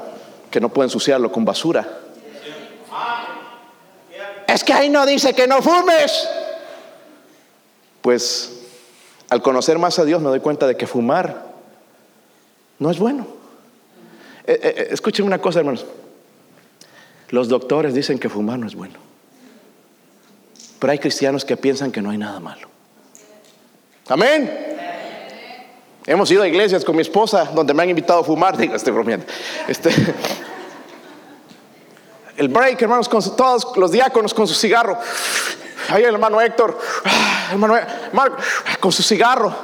[0.50, 1.88] que no puedo ensuciarlo con basura.
[4.48, 6.28] Es que ahí no dice que no fumes.
[8.02, 8.60] Pues
[9.30, 11.53] al conocer más a Dios me doy cuenta de que fumar
[12.78, 13.26] no es bueno.
[14.46, 15.86] Eh, eh, eh, escuchen una cosa, hermanos.
[17.30, 18.98] Los doctores dicen que fumar no es bueno.
[20.78, 22.68] Pero hay cristianos que piensan que no hay nada malo.
[24.08, 24.74] Amén.
[26.06, 28.56] Hemos ido a iglesias con mi esposa donde me han invitado a fumar.
[28.58, 29.24] Digo, estoy bromeando.
[29.66, 29.90] Este,
[32.36, 34.98] el break, hermanos, con todos los diáconos con su cigarro.
[35.88, 36.78] Ahí el hermano Héctor,
[37.50, 37.78] hermano
[38.12, 38.36] Mark,
[38.80, 39.54] con su cigarro.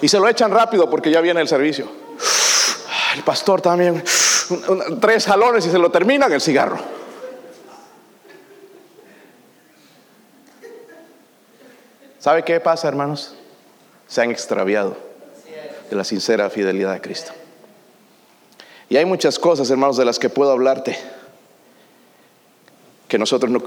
[0.00, 2.03] Y se lo echan rápido porque ya viene el servicio.
[3.24, 4.02] Pastor también,
[5.00, 6.78] tres jalones y se lo terminan el cigarro.
[12.18, 13.34] ¿Sabe qué pasa, hermanos?
[14.08, 14.96] Se han extraviado
[15.90, 17.32] de la sincera fidelidad a Cristo.
[18.88, 20.98] Y hay muchas cosas, hermanos, de las que puedo hablarte.
[23.08, 23.62] Que nosotros no...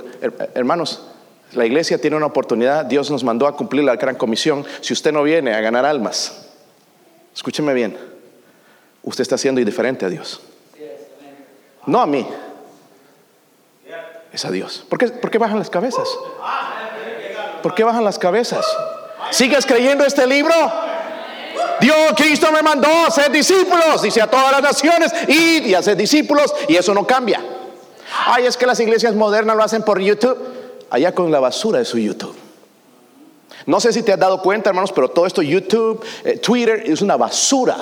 [0.55, 1.03] Hermanos,
[1.53, 2.85] la iglesia tiene una oportunidad.
[2.85, 4.65] Dios nos mandó a cumplir la gran comisión.
[4.81, 6.47] Si usted no viene a ganar almas,
[7.35, 7.97] escúcheme bien,
[9.07, 10.41] usted está siendo indiferente a Dios.
[11.85, 12.27] No a mí.
[14.33, 14.85] Es a Dios.
[14.89, 16.07] ¿Por qué, ¿Por qué bajan las cabezas?
[17.63, 18.65] ¿Por qué bajan las cabezas?
[19.31, 20.53] ¿Sigues creyendo este libro?
[21.79, 26.53] Dios, Cristo me mandó a ser discípulos, dice a todas las naciones, y hacer discípulos,
[26.67, 27.41] y eso no cambia.
[28.25, 30.37] Ay, es que las iglesias modernas lo hacen por YouTube,
[30.89, 32.35] allá con la basura de su YouTube.
[33.65, 37.01] No sé si te has dado cuenta, hermanos, pero todo esto, YouTube, eh, Twitter, es
[37.01, 37.77] una basura.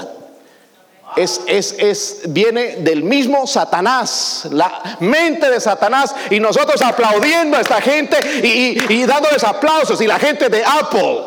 [1.15, 7.62] Es, es, es, viene del mismo Satanás, la mente de Satanás, y nosotros aplaudiendo a
[7.62, 11.22] esta gente y, dándoles aplausos, y la gente de Apple,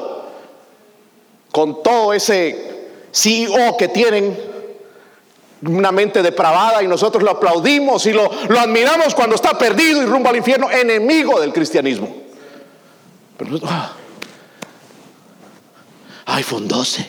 [1.51, 4.38] con todo ese CEO que tienen
[5.62, 10.07] una mente depravada y nosotros lo aplaudimos y lo, lo admiramos cuando está perdido y
[10.07, 12.14] rumbo al infierno, enemigo del cristianismo.
[13.38, 13.93] Pero, ah,
[16.27, 17.09] iPhone 12.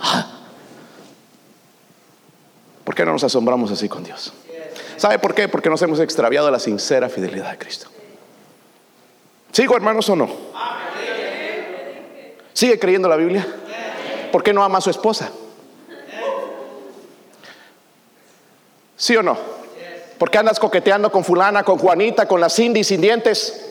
[0.00, 0.35] Ah.
[2.86, 4.32] ¿Por qué no nos asombramos así con Dios?
[4.96, 5.48] ¿Sabe por qué?
[5.48, 7.88] Porque nos hemos extraviado la sincera fidelidad de Cristo.
[9.50, 10.30] ¿Sigo hermanos o no?
[12.52, 13.44] ¿Sigue creyendo la Biblia?
[14.30, 15.32] ¿Por qué no ama a su esposa?
[18.96, 19.36] ¿Sí o no?
[20.16, 23.68] ¿Por qué andas coqueteando con fulana, con Juanita, con la Cindy sin dientes?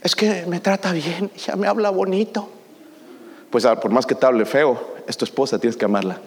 [0.00, 2.48] Es que me trata bien, ya me habla bonito.
[3.50, 6.20] Pues ah, por más que te hable feo, es tu esposa, tienes que amarla.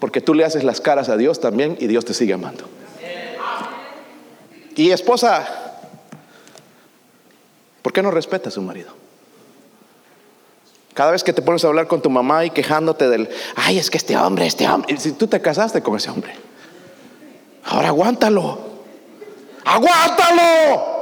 [0.00, 2.64] Porque tú le haces las caras a Dios también y Dios te sigue amando.
[4.74, 5.46] Y esposa,
[7.82, 8.94] ¿por qué no respeta a su marido?
[10.94, 13.90] Cada vez que te pones a hablar con tu mamá y quejándote del, ay, es
[13.90, 16.34] que este hombre, este hombre, si tú te casaste con ese hombre,
[17.64, 18.58] ahora aguántalo,
[19.64, 21.00] aguántalo.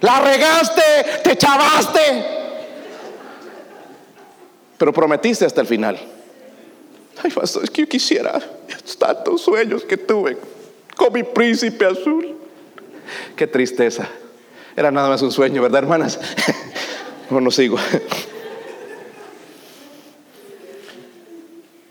[0.00, 0.82] La regaste,
[1.22, 2.26] te chavaste,
[4.76, 5.98] pero prometiste hasta el final.
[7.22, 8.40] Ay, pastor, es que yo quisiera
[8.98, 10.36] tantos sueños que tuve
[10.96, 12.36] con mi príncipe azul.
[13.36, 14.08] Qué tristeza.
[14.76, 16.18] Era nada más un sueño, ¿verdad, hermanas?
[17.30, 17.78] no sigo.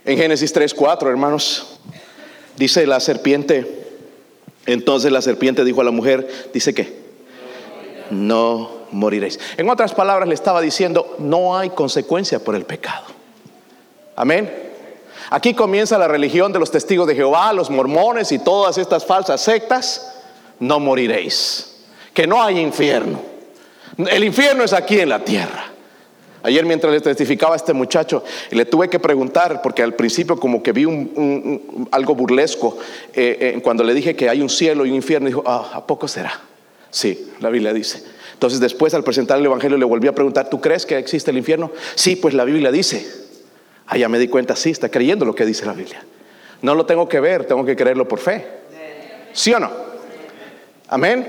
[0.06, 1.80] En Génesis 3, 4, hermanos,
[2.58, 3.86] dice la serpiente,
[4.66, 7.02] entonces la serpiente dijo a la mujer, dice que
[8.10, 9.40] no moriréis.
[9.58, 13.06] En otras palabras le estaba diciendo, no hay consecuencia por el pecado.
[14.16, 14.73] Amén.
[15.34, 19.42] Aquí comienza la religión de los testigos de Jehová, los mormones y todas estas falsas
[19.42, 20.14] sectas.
[20.60, 21.74] No moriréis.
[22.14, 23.20] Que no hay infierno.
[23.98, 25.72] El infierno es aquí en la tierra.
[26.44, 30.62] Ayer mientras le testificaba a este muchacho, le tuve que preguntar, porque al principio como
[30.62, 32.78] que vi un, algo burlesco,
[33.16, 35.88] eh, eh, cuando le dije que hay un cielo y un infierno, dijo, ah, ¿a
[35.88, 36.42] poco será?
[36.92, 38.04] Sí, la Biblia dice.
[38.34, 41.38] Entonces después al presentar el Evangelio le volví a preguntar, ¿tú crees que existe el
[41.38, 41.72] infierno?
[41.96, 43.24] Sí, pues la Biblia dice.
[43.88, 46.04] Ah, ya me di cuenta, sí, está creyendo lo que dice la Biblia.
[46.62, 48.48] No lo tengo que ver, tengo que creerlo por fe.
[49.34, 49.70] ¿Sí o no?
[50.88, 51.28] Amén.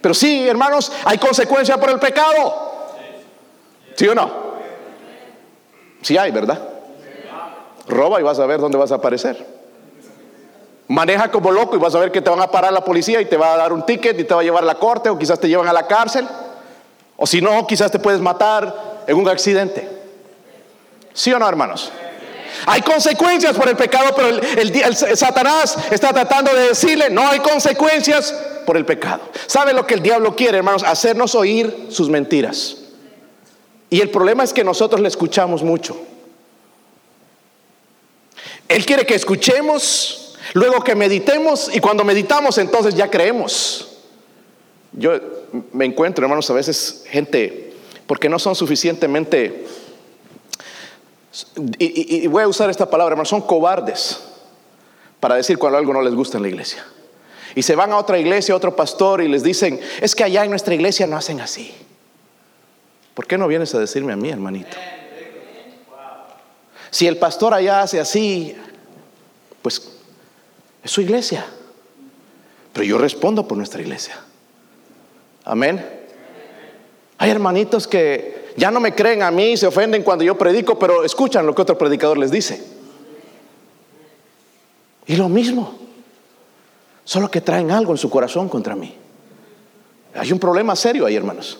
[0.00, 2.94] Pero sí, hermanos, hay consecuencia por el pecado.
[3.96, 4.30] ¿Sí o no?
[6.02, 6.60] Sí hay, ¿verdad?
[7.88, 9.44] Roba y vas a ver dónde vas a aparecer.
[10.86, 13.26] Maneja como loco y vas a ver que te van a parar la policía y
[13.26, 15.18] te va a dar un ticket y te va a llevar a la corte o
[15.18, 16.26] quizás te llevan a la cárcel.
[17.16, 19.97] O si no, quizás te puedes matar en un accidente.
[21.12, 21.90] ¿Sí o no, hermanos?
[22.66, 28.32] Hay consecuencias por el pecado, pero el, Satanás está tratando de decirle, no hay consecuencias
[28.66, 29.22] por el pecado.
[29.46, 30.82] ¿Sabe lo que el diablo quiere, hermanos?
[30.82, 32.76] Hacernos oír sus mentiras.
[33.90, 35.96] Y el problema es que nosotros le escuchamos mucho.
[38.68, 43.98] Él quiere que escuchemos, luego que meditemos y cuando meditamos entonces ya creemos.
[44.92, 45.12] Yo
[45.72, 47.72] me encuentro, hermanos, a veces gente,
[48.06, 49.66] porque no son suficientemente,
[51.78, 54.20] y, voy a usar esta palabra, hermanos, son cobardes
[55.20, 56.84] para decir cuando algo no les gusta en la iglesia.
[57.54, 60.44] Y se van a otra iglesia, a otro pastor y les dicen, es que allá
[60.44, 61.74] en nuestra iglesia no hacen así.
[63.14, 64.76] ¿Por qué no vienes a decirme a mí, hermanito?
[66.90, 68.56] Si el pastor allá hace así,
[69.60, 69.90] pues
[70.82, 71.44] es su iglesia.
[72.72, 74.20] Pero yo respondo por nuestra iglesia.
[75.44, 75.97] Amén.
[77.18, 81.04] Hay hermanitos que ya no me creen a mí, se ofenden cuando yo predico, pero
[81.04, 82.62] escuchan lo que otro predicador les dice.
[85.06, 85.78] Y lo mismo,
[87.04, 88.94] solo que traen algo en su corazón contra mí.
[90.14, 91.58] Hay un problema serio ahí, hermanos.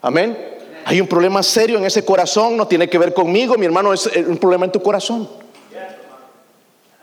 [0.00, 0.36] Amén.
[0.84, 4.06] Hay un problema serio en ese corazón, no tiene que ver conmigo, mi hermano, es
[4.06, 5.28] un problema en tu corazón.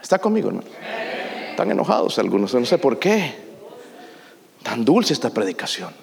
[0.02, 0.68] ¿Está conmigo, hermano?
[1.52, 3.36] Están enojados algunos, no sé por qué.
[4.64, 5.94] Tan dulce esta predicación.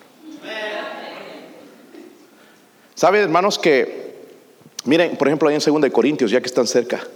[2.97, 4.15] ¿Sabe, hermanos, que,
[4.85, 7.07] miren, por ejemplo, ahí en 2 Corintios, ya que están cerca,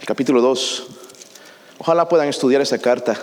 [0.00, 0.86] el capítulo 2,
[1.78, 3.16] ojalá puedan estudiar esa carta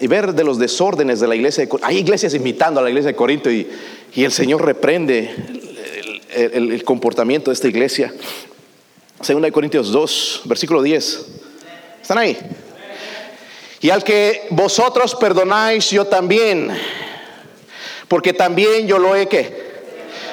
[0.00, 3.12] y ver de los desórdenes de la iglesia de Hay iglesias imitando a la iglesia
[3.12, 3.70] de Corinto y,
[4.12, 5.32] y el Señor reprende
[6.32, 8.12] el, el, comportamiento de esta iglesia.
[9.24, 11.26] 2 Corintios 2, versículo 10.
[12.02, 12.36] ¿Están ahí?
[13.80, 16.76] Y al que vosotros perdonáis, yo también.
[18.08, 19.57] Porque también yo lo he que.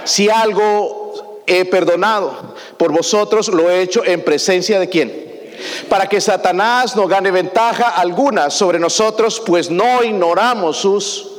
[0.06, 5.26] Si algo he perdonado por vosotros, lo he hecho en presencia de quién?
[5.90, 11.32] Para que Satanás no gane ventaja alguna sobre nosotros, pues no ignoramos sus...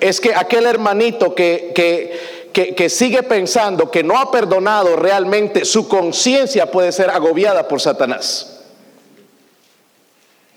[0.00, 5.88] Es que aquel hermanito que, que, que sigue pensando que no ha perdonado realmente, su
[5.88, 8.53] conciencia puede ser agobiada por Satanás.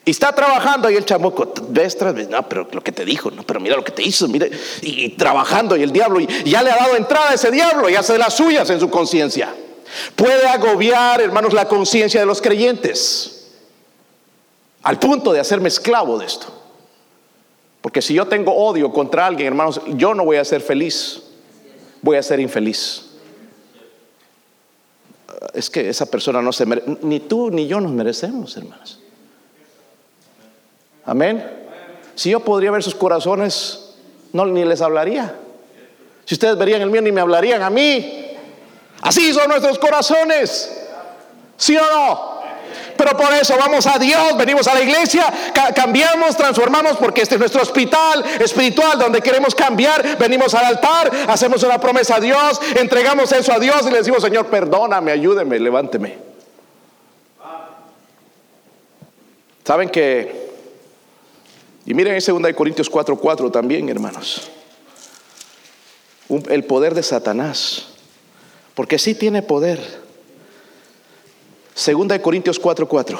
[0.08, 1.98] Y está trabajando y el chamuco, ves
[2.30, 4.50] no, pero lo que te dijo, no, pero mira lo que te hizo, mire,
[4.82, 7.96] y, trabajando y el diablo, y, ya le ha dado entrada a ese diablo y
[7.96, 9.54] hace las suyas en su conciencia.
[10.16, 13.50] Puede agobiar, hermanos, la conciencia de los creyentes,
[14.84, 16.48] al punto de hacerme esclavo de esto.
[17.82, 21.22] Porque si yo tengo odio contra alguien, hermanos, yo no voy a ser feliz,
[22.02, 23.08] voy a ser infeliz.
[25.54, 29.02] Es que esa persona no se merece, ni tú ni yo nos merecemos, hermanos.
[31.08, 31.66] Amén.
[32.16, 33.96] Si yo podría ver sus corazones,
[34.34, 35.36] no ni les hablaría.
[36.26, 38.36] Si ustedes verían el mío, ni me hablarían a mí.
[39.02, 40.86] Así son nuestros corazones.
[41.56, 42.38] ¿Sí o no?
[42.98, 45.32] Pero por eso vamos a Dios, venimos a la iglesia,
[45.74, 50.18] cambiamos, transformamos, porque este es nuestro hospital espiritual donde queremos cambiar.
[50.18, 54.22] Venimos al altar, hacemos una promesa a Dios, entregamos eso a Dios y le decimos,
[54.22, 56.18] Señor, perdóname, ayúdeme, levánteme.
[59.64, 60.47] ¿Saben que
[61.88, 64.50] y miren en 2 Corintios 4:4 4 también, hermanos.
[66.50, 67.86] el poder de Satanás.
[68.76, 69.80] Porque sí tiene poder.
[71.74, 72.88] 2 Corintios 4:4.
[72.88, 73.20] 4.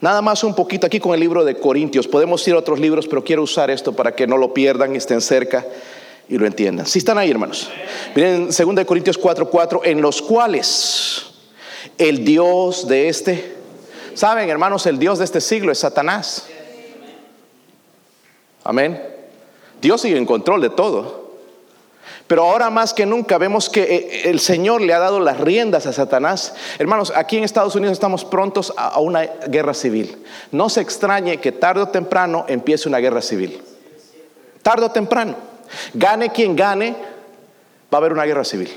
[0.00, 2.08] Nada más un poquito aquí con el libro de Corintios.
[2.08, 5.20] Podemos ir a otros libros, pero quiero usar esto para que no lo pierdan, estén
[5.20, 5.64] cerca
[6.28, 6.86] y lo entiendan.
[6.86, 7.70] Si están ahí, hermanos.
[8.16, 11.26] Miren 2 Corintios 4:4, 4, en los cuales
[11.98, 13.54] el Dios de este,
[14.14, 16.48] saben, hermanos, el Dios de este siglo es Satanás.
[18.66, 19.00] Amén.
[19.80, 21.26] Dios sigue en control de todo.
[22.26, 25.86] Pero ahora más que nunca vemos que eh, el Señor le ha dado las riendas
[25.86, 26.54] a Satanás.
[26.78, 30.24] Hermanos, aquí en Estados Unidos estamos prontos a una guerra civil.
[30.50, 33.62] No se extrañe que tarde o temprano empiece una guerra civil.
[34.62, 35.36] Tarde o temprano.
[35.94, 38.72] Gane quien gane, va a haber una guerra civil.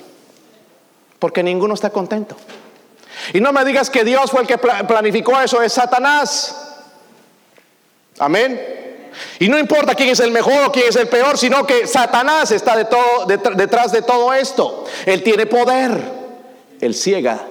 [1.18, 2.36] Porque ninguno está contento.
[3.34, 6.56] Y no me digas que Dios fue el que planificó eso, es Satanás.
[8.20, 8.79] Amén.
[9.40, 12.52] Y no importa quién es el mejor o quién es el peor, sino que Satanás
[12.52, 14.86] está detrás de todo esto.
[15.06, 16.00] Él tiene poder.
[16.80, 17.46] Él ciega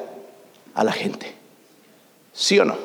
[0.74, 1.34] a la gente.
[2.32, 2.76] ¿Sí o no?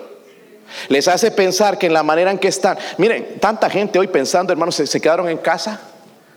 [0.89, 4.51] Les hace pensar que en la manera en que están, miren, tanta gente hoy pensando,
[4.51, 5.79] hermanos, se, se quedaron en casa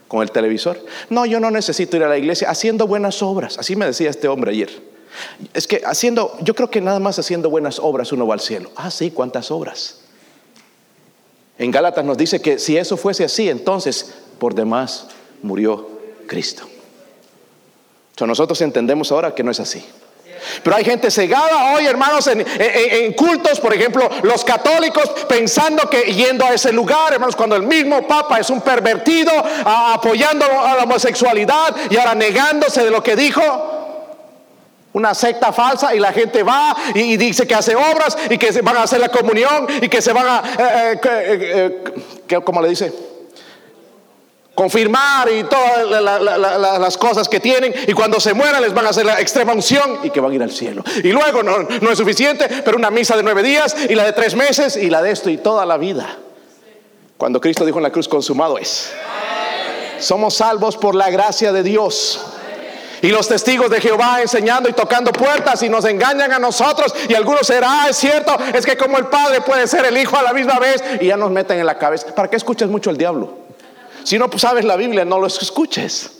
[0.07, 0.79] con el televisor.
[1.09, 3.57] No, yo no necesito ir a la iglesia haciendo buenas obras.
[3.57, 4.69] Así me decía este hombre ayer.
[5.53, 8.71] Es que haciendo, yo creo que nada más haciendo buenas obras uno va al cielo.
[8.75, 10.01] Ah, sí, ¿cuántas obras?
[11.59, 15.07] En Gálatas nos dice que si eso fuese así, entonces por demás
[15.41, 15.89] murió
[16.27, 16.67] Cristo.
[18.19, 19.83] nosotros entendemos ahora que no es así.
[20.63, 26.45] Pero hay gente cegada hoy, hermanos, en, cultos, por ejemplo, los católicos pensando que yendo
[26.45, 29.31] a ese lugar, hermanos, cuando el mismo Papa es un pervertido,
[29.65, 33.76] apoyando a la homosexualidad y ahora negándose de lo que dijo.
[34.97, 38.63] Una secta falsa y la gente va y, dice que hace obras y que se
[38.63, 41.83] van a hacer la comunión y que se van a, eh, eh,
[42.27, 42.91] eh, ¿cómo le dice?
[44.55, 46.01] confirmar y todas
[46.79, 49.99] las cosas que tienen y cuando se mueran les van a hacer la extrema unción
[50.01, 50.83] y que van a ir al cielo.
[51.03, 54.13] Y luego no, no es suficiente, pero una misa de nueve días y la de
[54.13, 56.07] tres meses y la de esto y toda la vida.
[57.17, 58.91] Cuando Cristo dijo en la cruz, consumado es.
[59.99, 62.36] Somos salvos por la gracia de Dios.
[63.01, 66.93] Y los testigos de Jehová enseñando y tocando puertas y nos engañan a nosotros.
[67.07, 70.17] Y algunos será, ah, es cierto, es que como el Padre puede ser el Hijo
[70.17, 70.83] a la misma vez.
[70.99, 72.13] Y ya nos meten en la cabeza.
[72.15, 73.37] ¿Para qué escuchas mucho el diablo?
[74.03, 76.11] Si no sabes la Biblia, no lo escuches.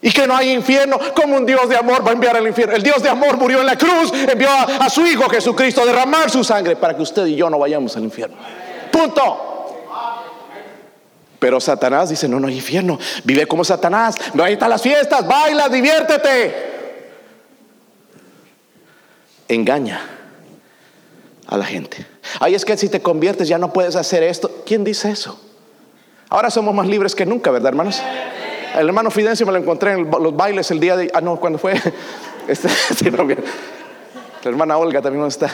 [0.00, 2.74] Y que no hay infierno, como un Dios de amor va a enviar al infierno.
[2.74, 6.30] El Dios de amor murió en la cruz, envió a, su Hijo Jesucristo a derramar
[6.30, 8.36] su sangre para que usted y yo no vayamos al infierno.
[8.92, 9.55] Punto.
[11.38, 12.98] Pero Satanás dice, no, no hay infierno.
[13.24, 14.16] Vive como Satanás.
[14.34, 16.54] No, ahí están las fiestas, baila, diviértete.
[19.48, 20.00] Engaña
[21.46, 22.06] a la gente.
[22.40, 24.62] Ay, es que si te conviertes ya no puedes hacer esto.
[24.66, 25.40] ¿Quién dice eso?
[26.28, 28.02] Ahora somos más libres que nunca, ¿verdad, hermanos?
[28.74, 31.10] El hermano Fidencio me lo encontré en los bailes el día de.
[31.14, 31.74] Ah, no, cuando fue.
[32.48, 32.68] Este,
[33.10, 35.50] La hermana Olga también no está.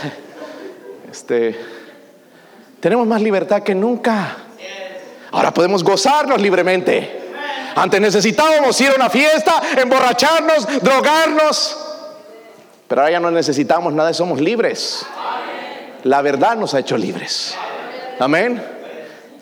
[1.11, 1.59] Este,
[2.81, 4.37] tenemos más libertad que nunca.
[5.33, 7.21] Ahora podemos gozarnos libremente.
[7.75, 11.79] Antes necesitábamos ir a una fiesta, emborracharnos, drogarnos.
[12.87, 15.07] Pero ahora ya no necesitamos nada, somos libres.
[16.05, 17.55] La verdad nos ha hecho libres.
[18.19, 18.63] Amén.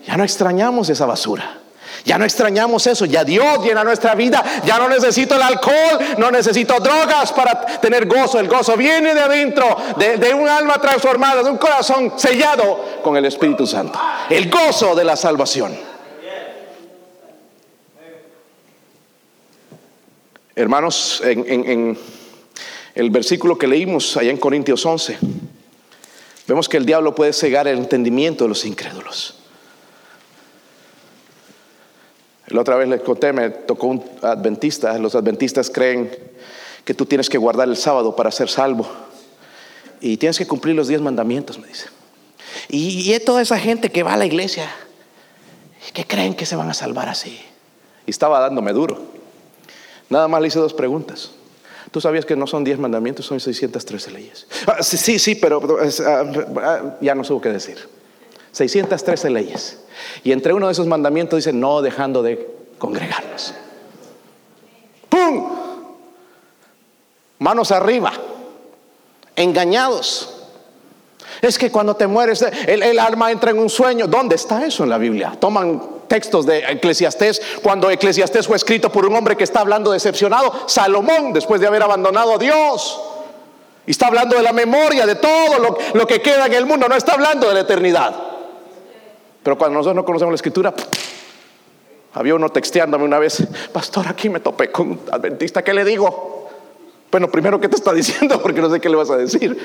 [0.07, 1.60] Ya no extrañamos esa basura.
[2.05, 6.31] Ya no extrañamos eso, ya Dios llena nuestra vida, ya no necesito el alcohol, no
[6.31, 11.51] necesito drogas para tener gozo, el gozo viene de adentro, de, un alma transformada, de
[11.51, 13.99] un corazón sellado con el Espíritu Santo,
[14.29, 15.77] el gozo de la salvación.
[20.55, 21.99] Hermanos, en, en
[22.95, 25.19] el versículo que leímos allá en Corintios 11,
[26.47, 29.39] vemos que el diablo puede cegar el entendimiento de los incrédulos.
[32.51, 34.97] La otra vez les conté, me tocó un adventista.
[34.99, 36.11] Los adventistas creen
[36.85, 38.89] que tú tienes que guardar el sábado para ser salvo.
[40.01, 41.87] Y tienes que cumplir los diez mandamientos, me dice.
[42.69, 44.69] Y, y toda esa gente que va a la iglesia,
[45.93, 47.41] que creen que se van a salvar así.
[48.07, 48.99] Y estaba dándome duro.
[50.09, 51.31] Nada más le hice dos preguntas.
[51.91, 54.47] ¿Tú sabías que no son diez mandamientos, son 613 leyes?
[54.67, 55.61] Ah, sí, sí, sí, pero
[56.07, 56.25] ah,
[56.63, 57.79] ah, ya no sé qué decir.
[58.53, 59.79] 613 leyes.
[60.25, 62.49] Y entre uno de esos mandamientos dice, no dejando de
[62.79, 63.55] congregarnos.
[65.09, 65.51] ¡Pum!
[67.39, 68.13] Manos arriba,
[69.35, 70.37] engañados.
[71.41, 74.07] Es que cuando te mueres, el, alma entra en un sueño.
[74.07, 75.33] ¿Dónde está eso en la Biblia?
[75.39, 80.53] Toman textos de Eclesiastés, cuando Eclesiastés fue escrito por un hombre que está hablando decepcionado,
[80.67, 83.01] Salomón, después de haber abandonado a Dios.
[83.87, 86.89] Y está hablando de la memoria, de todo lo, lo que queda en el mundo,
[86.89, 88.30] no está hablando de la eternidad.
[89.43, 90.74] Pero cuando nosotros no conocemos la escritura,
[92.12, 96.49] había uno texteándome una vez, pastor, aquí me topé con un adventista, ¿qué le digo?
[97.11, 98.41] Bueno, primero, ¿qué te está diciendo?
[98.41, 99.57] Porque no sé qué le vas a decir.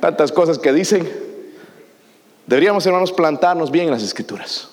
[0.00, 1.10] Tantas cosas que dicen.
[2.46, 4.68] Deberíamos, hermanos, plantarnos bien en las escrituras.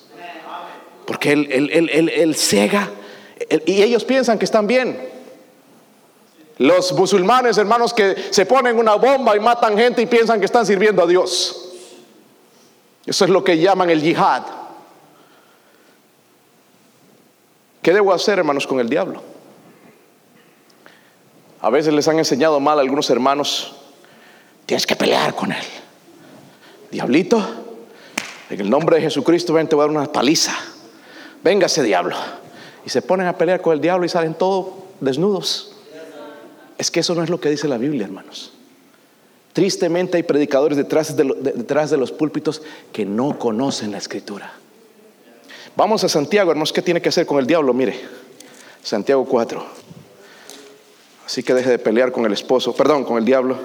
[1.06, 2.88] Porque él, él, ciega
[3.66, 5.10] y ellos piensan que están bien.
[6.58, 10.64] Los musulmanes, hermanos, que se ponen una bomba y matan gente y piensan que están
[10.64, 11.71] sirviendo a Dios.
[13.06, 14.42] Eso es lo que llaman el yihad.
[17.82, 19.22] ¿Qué debo hacer, hermanos, con el diablo?
[21.60, 23.74] A veces les han enseñado mal a algunos hermanos,
[24.66, 25.64] tienes que pelear con él.
[26.90, 27.44] Diablito,
[28.50, 30.54] en el nombre de Jesucristo, ven, te voy a dar una paliza.
[31.42, 32.16] Venga ese diablo.
[32.84, 35.76] Y se ponen a pelear con el diablo y salen todos desnudos.
[36.78, 38.51] Es que eso no es lo que dice la Biblia, hermanos.
[39.52, 44.52] Tristemente hay predicadores detrás de, detrás de los púlpitos que no conocen la escritura.
[45.76, 47.72] Vamos a Santiago, hermanos, ¿qué tiene que hacer con el diablo?
[47.74, 47.98] Mire,
[48.82, 49.64] Santiago 4.
[51.26, 53.58] Así que deje de pelear con el esposo, perdón, con el diablo.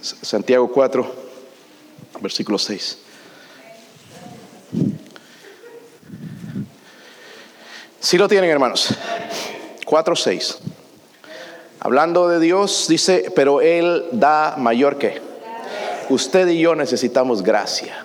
[0.00, 1.14] Santiago 4,
[2.20, 2.98] versículo 6.
[8.00, 8.94] Si lo tienen, hermanos.
[9.84, 10.58] 4, 6.
[11.80, 15.20] Hablando de Dios, dice, pero Él da mayor que.
[16.10, 18.04] Usted y yo necesitamos gracia.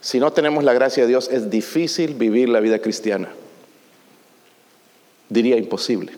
[0.00, 3.28] Si no tenemos la gracia de Dios, es difícil vivir la vida cristiana.
[5.28, 6.12] diría imposible.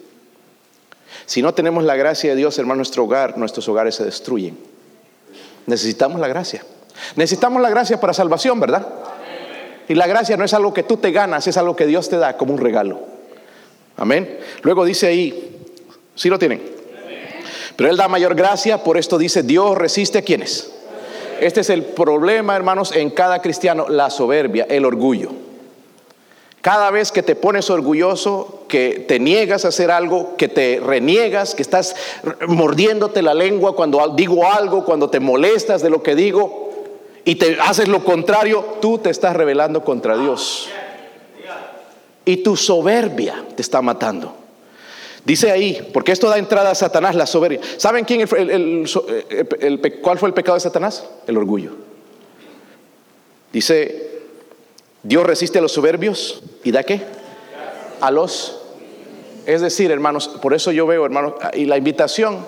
[1.26, 4.56] Si no tenemos la gracia de Dios, hermano, nuestro hogar, nuestros hogares se destruyen.
[5.66, 6.64] Necesitamos la gracia.
[7.16, 8.86] Necesitamos la gracia para salvación, ¿verdad?
[9.88, 12.18] Y la gracia no es algo que tú te ganas, es algo que Dios te
[12.18, 13.19] da como un regalo.
[13.96, 14.38] Amén.
[14.62, 15.58] Luego dice ahí,
[16.14, 16.62] ¿sí lo tienen?
[17.76, 20.72] Pero Él da mayor gracia, por esto dice, Dios resiste a quienes.
[21.40, 25.30] Este es el problema, hermanos, en cada cristiano, la soberbia, el orgullo.
[26.60, 31.54] Cada vez que te pones orgulloso, que te niegas a hacer algo, que te reniegas,
[31.54, 31.96] que estás
[32.46, 36.70] mordiéndote la lengua cuando digo algo, cuando te molestas de lo que digo
[37.24, 40.68] y te haces lo contrario, tú te estás rebelando contra Dios.
[42.30, 44.32] Y tu soberbia te está matando.
[45.24, 47.58] Dice ahí, porque esto da entrada a Satanás, la soberbia.
[47.76, 48.24] ¿Saben quién
[50.00, 51.04] cuál fue el pecado de Satanás?
[51.26, 51.72] El orgullo.
[53.52, 54.22] Dice
[55.02, 57.02] Dios resiste a los soberbios y da qué?
[58.00, 58.60] A los.
[59.44, 62.46] Es decir, hermanos, por eso yo veo, hermanos, y la invitación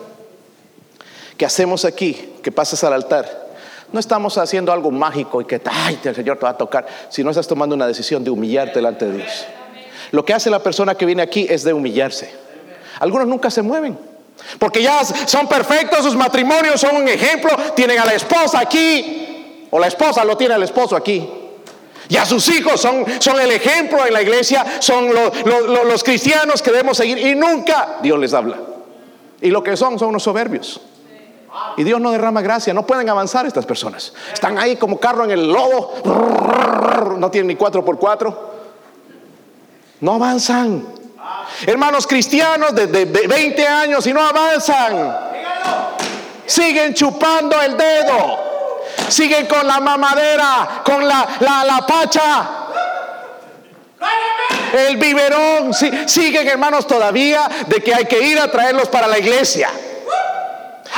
[1.37, 3.49] que hacemos aquí, que pasas al altar,
[3.93, 7.30] no estamos haciendo algo mágico y que ay, el Señor te va a tocar, sino
[7.30, 9.47] estás tomando una decisión de humillarte delante de Dios.
[10.13, 12.33] Lo que hace la persona que viene aquí es de humillarse.
[13.01, 13.99] Algunos nunca se mueven.
[14.59, 19.79] Porque ya son perfectos, sus matrimonios son un ejemplo, tienen a la esposa aquí, o
[19.79, 21.29] la esposa lo tiene al esposo aquí.
[22.09, 25.11] Y a sus hijos son, son el ejemplo en la iglesia, son
[25.45, 28.59] los cristianos que debemos seguir y nunca Dios les habla.
[29.41, 30.81] Y lo que son son unos soberbios.
[31.77, 34.13] Y Dios no derrama gracia, no pueden avanzar estas personas.
[34.33, 35.93] Están ahí como carro en el lodo,
[37.17, 38.51] no tienen ni cuatro por cuatro.
[40.03, 40.86] No avanzan.
[41.66, 45.16] Hermanos cristianos de, 20 años y no avanzan.
[46.46, 48.53] Siguen chupando el dedo
[49.09, 52.48] siguen con la mamadera, con la, la, pacha.
[54.72, 59.70] El biberón, siguen hermanos todavía de que hay que ir a traerlos para la iglesia.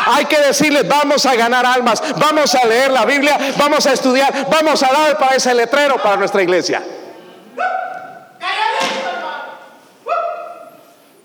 [0.07, 4.47] Hay que decirles, vamos a ganar almas, vamos a leer la Biblia, vamos a estudiar,
[4.51, 6.83] vamos a dar para ese letrero para nuestra iglesia.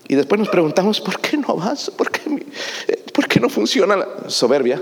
[0.10, 1.92] Y después nos preguntamos, ¿por qué no avanza?
[1.92, 2.22] ¿Por qué,
[3.14, 4.82] ¿Por qué no funciona la soberbia?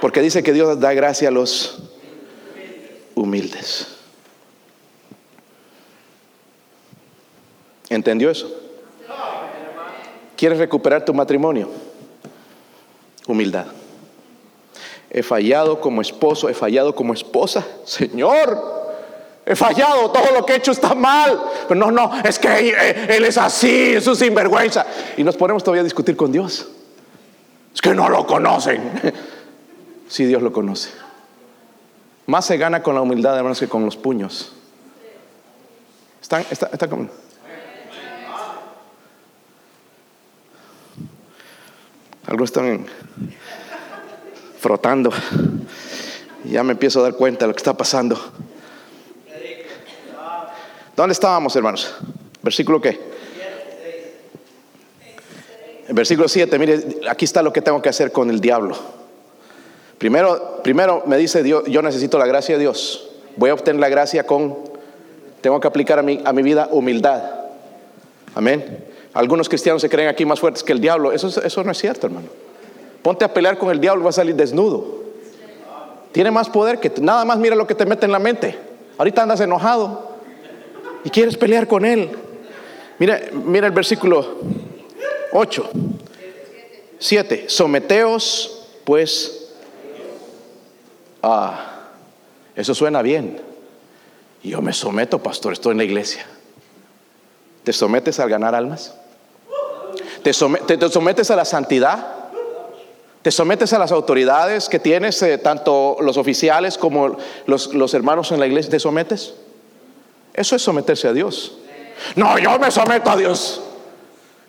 [0.00, 1.82] Porque dice que Dios da gracia a los
[3.14, 3.88] humildes.
[7.90, 8.50] ¿Entendió eso?
[10.34, 11.68] ¿Quieres recuperar tu matrimonio?
[13.26, 13.66] Humildad.
[15.10, 17.66] He fallado como esposo, he fallado como esposa.
[17.84, 18.75] Señor,
[19.46, 21.40] he fallado, todo lo que he hecho está mal.
[21.68, 24.84] Pero no, no, es que él es así, es un sinvergüenza.
[25.16, 26.68] Y nos ponemos todavía a discutir con Dios.
[27.72, 29.14] Es que no lo conocen
[30.08, 30.90] si Dios lo conoce.
[32.26, 34.52] Más se gana con la humildad, hermanos, que con los puños.
[36.20, 36.88] ¿Están, está, está
[42.26, 42.84] Algunos están
[44.58, 45.12] frotando.
[46.44, 48.18] ya me empiezo a dar cuenta de lo que está pasando.
[50.96, 51.94] ¿Dónde estábamos, hermanos?
[52.42, 52.98] ¿Versículo qué?
[55.90, 58.74] Versículo 7, mire, aquí está lo que tengo que hacer con el diablo.
[59.98, 63.10] Primero, primero me dice Dios, yo necesito la gracia de Dios.
[63.36, 64.56] Voy a obtener la gracia con,
[65.42, 67.22] tengo que aplicar a mi, a mi vida humildad.
[68.34, 68.84] Amén.
[69.12, 71.12] Algunos cristianos se creen aquí más fuertes que el diablo.
[71.12, 72.28] Eso, eso no es cierto, hermano.
[73.02, 75.04] Ponte a pelear con el diablo, va a salir desnudo.
[76.12, 78.58] Tiene más poder que nada más mira lo que te mete en la mente.
[78.96, 80.15] Ahorita andas enojado
[81.06, 82.10] y quieres pelear con él.
[82.98, 84.40] Mira, mira el versículo
[85.32, 85.70] 8,
[86.98, 87.46] 7.
[87.48, 89.46] Someteos pues
[91.28, 91.58] Ah,
[92.54, 93.40] eso suena bien.
[94.44, 96.24] Yo me someto, pastor, estoy en la iglesia.
[97.64, 98.94] ¿Te sometes al ganar almas?
[100.22, 102.06] ¿Te, sometes a la santidad?
[103.22, 108.30] ¿Te sometes a las autoridades que tienes, eh, tanto los oficiales como los, los hermanos
[108.30, 108.70] en la iglesia?
[108.70, 109.34] ¿Te sometes?
[110.36, 111.58] Eso es someterse a Dios.
[112.14, 113.62] No, yo me someto a Dios.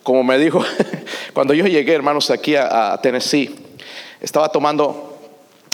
[0.04, 0.62] Como me dijo,
[1.34, 3.56] cuando yo llegué, hermanos, aquí a Tennessee,
[4.22, 5.18] estaba tomando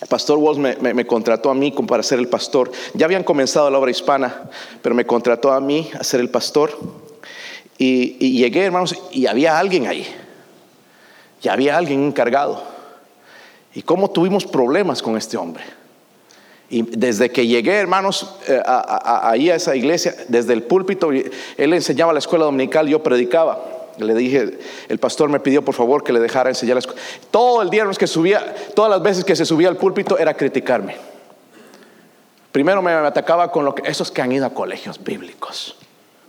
[0.08, 2.72] Pastor Walls me, contrató a mí para ser el pastor.
[2.94, 4.50] Ya habían comenzado la obra hispana,
[4.82, 6.78] pero me contrató a mí a ser el pastor.
[7.78, 10.06] Y, llegué, hermanos, y había alguien ahí.
[11.42, 12.64] Y había alguien encargado.
[13.74, 15.64] Y cómo tuvimos problemas con este hombre.
[16.74, 22.14] Y desde que llegué, hermanos, eh, ahí a esa iglesia, desde el púlpito, él enseñaba
[22.14, 23.64] la escuela dominical, yo predicaba.
[24.00, 24.58] Le dije,
[24.90, 26.88] el pastor me pidió por favor que le dejara enseñar las
[27.30, 30.96] Todo el día que subía, todas las veces que se subía al púlpito era criticarme.
[32.52, 35.76] Primero me atacaba con lo que, esos que han ido a colegios bíblicos,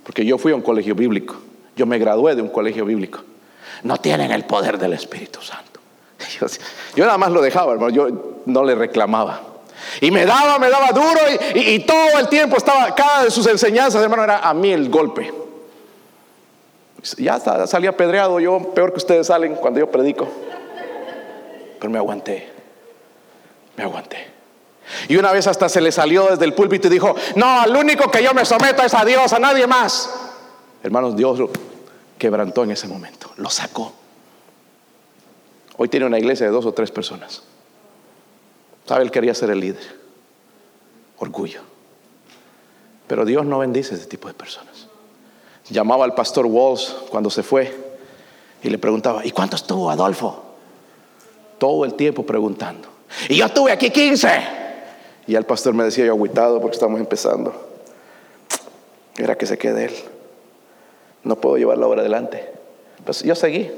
[0.02, 1.36] porque yo fui a un colegio bíblico
[1.74, 3.20] Yo me gradué de un colegio bíblico.
[3.82, 5.80] No tienen el poder del Espíritu Santo.
[6.96, 7.94] Yo, nada más lo dejaba, hermano.
[7.94, 9.53] Yo no le reclamaba.
[10.00, 11.20] Y me daba, me daba duro
[11.54, 15.32] y, todo el tiempo estaba, cada de sus enseñanzas, hermano, era a mí el golpe.
[17.18, 20.28] Ya salía pedreado yo, peor que ustedes salen cuando yo predico.
[21.78, 22.50] Pero me aguanté,
[23.76, 24.34] me aguanté.
[25.08, 28.10] Y una vez hasta se le salió desde el púlpito y dijo, no, al único
[28.10, 30.10] que yo me someto es a Dios, a nadie más.
[30.82, 31.50] Hermanos, Dios lo
[32.18, 33.92] quebrantó en ese momento, lo sacó.
[35.76, 37.42] Hoy tiene una iglesia de dos o tres personas.
[38.86, 39.82] Sabe, él quería ser el líder.
[41.18, 41.62] Orgullo.
[43.06, 44.88] Pero Dios no bendice ese tipo de personas.
[45.70, 47.74] Llamaba al pastor Walls cuando se fue
[48.62, 50.42] y le preguntaba, ¿y cuánto estuvo Adolfo?
[51.58, 52.88] Todo el tiempo preguntando.
[53.28, 54.28] Y yo estuve aquí 15.
[55.26, 57.54] Y el pastor me decía yo aguitado porque estamos empezando.
[59.16, 59.94] Era que se quede él.
[61.22, 62.50] No puedo llevar la obra adelante.
[63.04, 63.70] Pues yo seguí.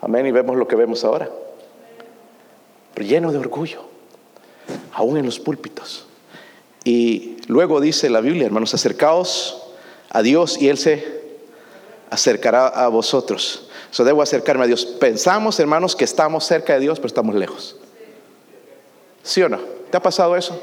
[0.00, 0.26] Amén.
[0.26, 1.28] Y vemos lo que vemos ahora.
[2.96, 3.82] Lleno de orgullo.
[4.92, 6.06] Aún en los púlpitos.
[6.84, 9.62] Y luego dice la Biblia, hermanos, acercaos
[10.10, 11.22] a Dios y Él se
[12.10, 13.68] acercará a vosotros.
[13.90, 14.84] Eso debo acercarme a Dios.
[14.84, 17.76] Pensamos, hermanos, que estamos cerca de Dios, pero estamos lejos.
[19.22, 19.58] ¿Sí o no?
[19.90, 20.60] ¿Te ha pasado eso?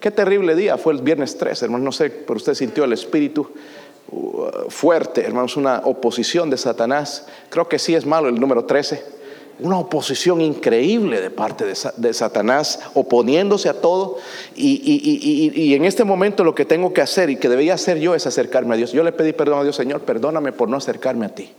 [0.00, 1.84] Qué terrible día fue el viernes 3, hermanos.
[1.84, 3.50] No sé, pero usted sintió el espíritu
[4.10, 7.26] uh, fuerte, hermanos, una oposición de Satanás.
[7.50, 9.15] Creo que sí es malo el número 13
[9.58, 14.18] una oposición increíble de parte de, Satanás, oponiéndose a todo.
[14.54, 18.26] Y, en este momento lo que tengo que hacer y que debería hacer yo es
[18.26, 18.92] acercarme a Dios.
[18.92, 21.50] Yo le pedí perdón a Dios, Señor, perdóname por no acercarme a ti.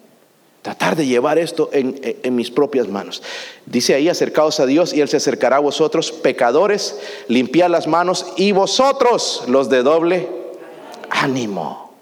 [0.62, 3.24] Tratar de llevar esto en, en mis propias manos.
[3.66, 8.34] Dice ahí, acercaos a Dios y Él se acercará a vosotros, pecadores, limpiad las manos
[8.36, 10.28] y vosotros los de doble
[11.10, 11.94] ánimo.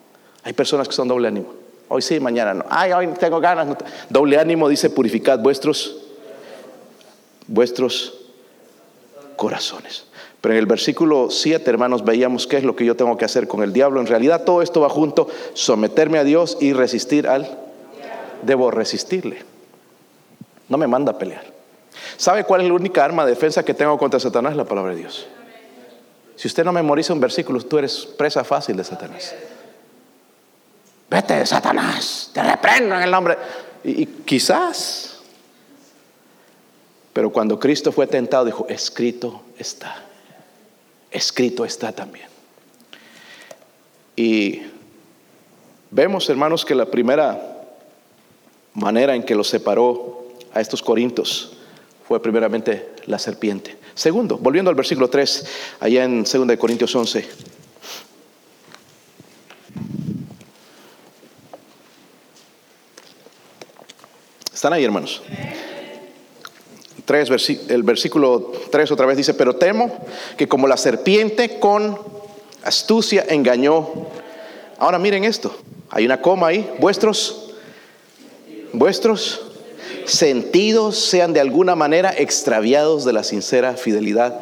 [0.44, 1.65] Hay personas que son doble ánimo.
[1.96, 2.66] Hoy sí, mañana no.
[2.70, 3.70] Ay, hoy tengo ganas.
[4.10, 5.96] Doble ánimo dice, purificad vuestros,
[7.48, 8.16] vuestros
[9.38, 10.04] corazones.
[10.42, 13.48] Pero en el versículo 7, hermanos, veíamos qué es lo que yo tengo que hacer
[13.48, 14.02] con el diablo.
[14.02, 17.60] En realidad todo esto va junto, someterme a Dios y resistir al...
[18.42, 19.44] Debo resistirle.
[20.68, 21.46] No me manda a pelear.
[22.18, 24.58] ¿Sabe cuál es la única arma de defensa que tengo contra Satanás?
[24.58, 25.28] La palabra de Dios.
[26.36, 29.34] Si usted no memoriza un versículo, tú eres presa fácil de Satanás.
[31.10, 33.38] Vete, Satanás, te reprendo en el nombre.
[33.84, 35.20] Y, quizás,
[37.14, 40.04] pero cuando Cristo fue tentado, dijo, escrito está.
[41.12, 42.28] Escrito está también.
[44.16, 44.62] Y
[45.92, 47.56] vemos, hermanos, que la primera
[48.74, 51.54] manera en que los separó a estos corintios
[52.08, 53.78] fue primeramente la serpiente.
[53.94, 55.46] Segundo, volviendo al versículo 3,
[55.80, 57.55] allá en 2 Corintios 11.
[64.56, 65.22] ¿Están ahí, hermanos?
[67.68, 69.92] el versículo 3 otra vez dice, pero temo
[70.38, 72.00] que como la serpiente con
[72.64, 73.86] astucia engañó.
[74.78, 75.54] Ahora miren esto,
[75.90, 77.54] hay una coma ahí, vuestros,
[78.72, 79.42] vuestros
[80.06, 84.40] sentidos sean de alguna manera extraviados de la sincera fidelidad.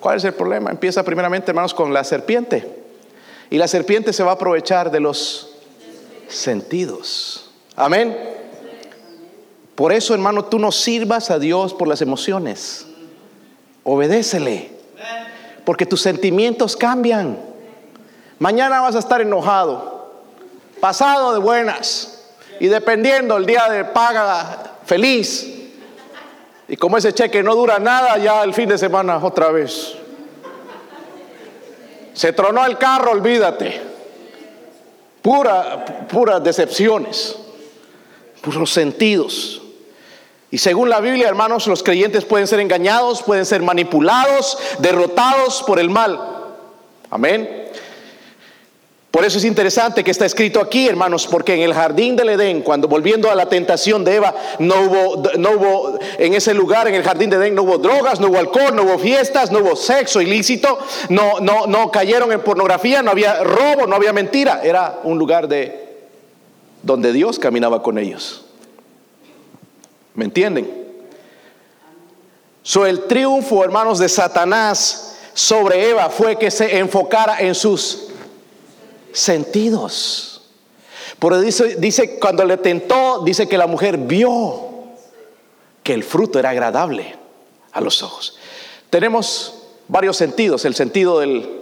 [0.00, 0.70] ¿Cuál es el problema?
[0.70, 2.68] Empieza primeramente, hermanos, con la serpiente.
[3.48, 5.54] Y la serpiente se va a aprovechar de los
[6.28, 7.50] sentidos.
[7.74, 8.29] Amén.
[9.80, 12.84] Por eso, hermano, tú no sirvas a Dios por las emociones.
[13.82, 14.72] Obedécele.
[15.64, 17.38] Porque tus sentimientos cambian.
[18.38, 20.20] Mañana vas a estar enojado,
[20.80, 22.26] pasado de buenas
[22.60, 25.50] y dependiendo el día de paga feliz.
[26.68, 29.94] Y como ese cheque no dura nada, ya el fin de semana otra vez.
[32.12, 33.80] Se tronó el carro, olvídate.
[35.22, 37.34] Pura, puras decepciones,
[38.42, 39.59] puros sentidos.
[40.50, 45.78] Y según la Biblia, hermanos, los creyentes pueden ser engañados, pueden ser manipulados, derrotados por
[45.78, 46.18] el mal.
[47.08, 47.68] Amén.
[49.10, 52.62] Por eso es interesante que está escrito aquí, hermanos, porque en el jardín del Edén,
[52.62, 56.94] cuando volviendo a la tentación de Eva, no hubo, no hubo, en ese lugar, en
[56.94, 59.74] el jardín de Edén, no hubo drogas, no hubo alcohol, no hubo fiestas, no hubo
[59.74, 60.78] sexo ilícito,
[61.08, 64.60] no, no, no cayeron en pornografía, no había robo, no había mentira.
[64.62, 65.88] Era un lugar de
[66.84, 68.44] donde Dios caminaba con ellos.
[70.14, 70.80] ¿Me entienden?
[72.62, 78.08] So, el triunfo, hermanos, de Satanás sobre Eva fue que se enfocara en sus
[79.12, 80.42] sentidos.
[81.18, 84.68] Por eso dice, dice, cuando le tentó, dice que la mujer vio
[85.82, 87.16] que el fruto era agradable
[87.72, 88.38] a los ojos.
[88.90, 90.64] Tenemos varios sentidos.
[90.64, 91.58] El sentido del...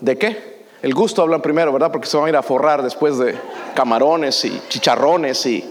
[0.00, 0.58] ¿De qué?
[0.80, 1.90] El gusto hablan primero, ¿verdad?
[1.90, 3.36] Porque se van a ir a forrar después de
[3.74, 5.64] camarones y chicharrones y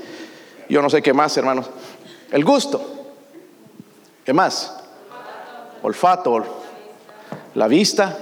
[0.69, 1.69] yo no sé qué más, hermanos.
[2.31, 2.81] El gusto.
[4.25, 4.75] ¿Qué más?
[5.81, 6.43] Olfato,
[7.55, 8.17] la vista.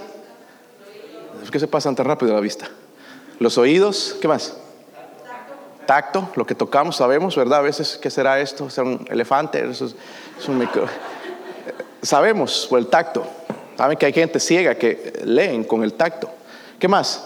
[1.39, 2.67] ¿Por qué se pasan tan rápido la vista?
[3.39, 4.57] Los oídos, ¿qué más?
[5.85, 7.59] Tacto, lo que tocamos, sabemos, ¿verdad?
[7.59, 8.67] A veces, ¿qué será esto?
[8.67, 9.63] ¿Es un elefante?
[9.69, 9.81] es,
[10.47, 10.87] un micro...
[12.01, 13.25] Sabemos por el tacto.
[13.77, 16.29] Saben que hay gente ciega que leen con el tacto.
[16.79, 17.23] ¿Qué más?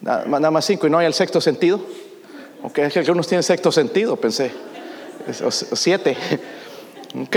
[0.00, 1.80] Nada, más cinco y no hay el sexto sentido.
[2.62, 4.50] Es que algunos tienen sexto sentido, pensé.
[5.44, 6.16] O, siete.
[7.24, 7.36] Ok.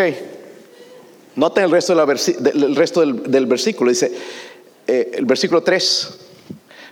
[1.35, 3.89] Noten el resto, del, resto del, versículo.
[3.89, 4.11] Dice,
[4.85, 6.19] eh, el versículo 3.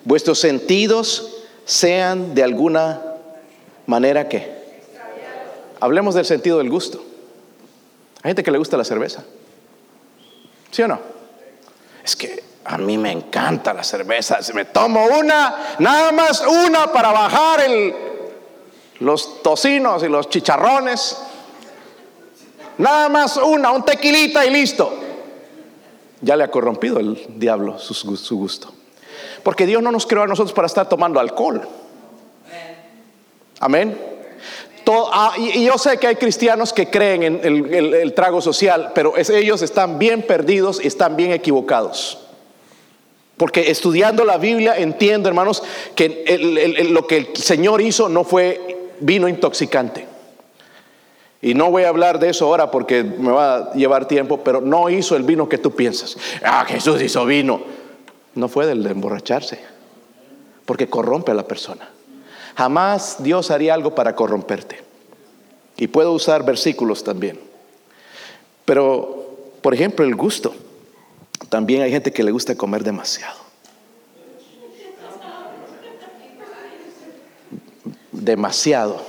[0.04, 3.02] Vuestros sentidos sean de alguna
[3.86, 4.62] manera que.
[5.80, 7.04] Hablemos del sentido del gusto.
[8.24, 9.24] Hay gente que le gusta la cerveza.
[10.72, 11.00] ¿Sí o no?
[12.04, 14.42] Es que a mí me encanta la cerveza.
[14.42, 18.11] Si me tomo una, nada más una para bajar el,
[19.02, 21.18] los tocinos y los chicharrones.
[22.78, 24.94] Nada más una, un tequilita y listo.
[26.22, 28.72] Ya le ha corrompido el diablo su, gusto.
[29.44, 31.68] Porque Dios no nos creó a nosotros para estar tomando alcohol.
[33.60, 34.00] Amén.
[35.14, 39.62] Ah, y, yo sé que hay cristianos que creen en el, trago social, pero ellos
[39.62, 42.20] están bien perdidos y están bien equivocados.
[43.38, 45.64] Porque estudiando la Biblia entiendo, hermanos,
[45.96, 50.08] que lo que el Señor hizo no fue vino intoxicante.
[51.42, 54.62] Y no voy a hablar de eso ahora porque me va a llevar tiempo, pero
[54.62, 56.16] no hizo el vino que tú piensas.
[56.44, 57.62] Ah, Jesús hizo vino.
[58.36, 59.60] No fue del de emborracharse,
[60.66, 61.90] porque corrompe a la persona.
[62.56, 64.82] Jamás Dios haría algo para corromperte.
[65.78, 67.40] Y puedo usar versículos también.
[68.66, 70.54] Pero, por ejemplo, el gusto.
[71.50, 73.51] También hay gente que le gusta comer demasiado.
[78.12, 79.00] Demasiado.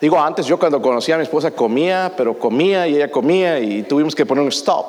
[0.00, 3.84] Digo, antes yo cuando conocí a mi esposa comía, pero comía y ella comía y
[3.84, 4.86] tuvimos que poner un stop.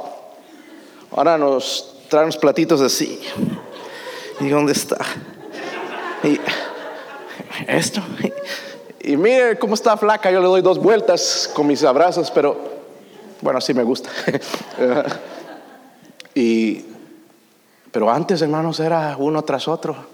[1.12, 3.22] Ahora nos traen unos platitos así.
[4.40, 4.98] ¿Y dónde está?
[6.24, 6.40] Y
[7.68, 8.02] esto.
[9.02, 10.32] Y, mire cómo está flaca.
[10.32, 12.58] Yo le doy dos vueltas con mis abrazos, pero
[13.42, 14.10] bueno, así me gusta.
[16.34, 16.86] y,
[17.92, 20.13] pero antes, hermanos, era uno tras otro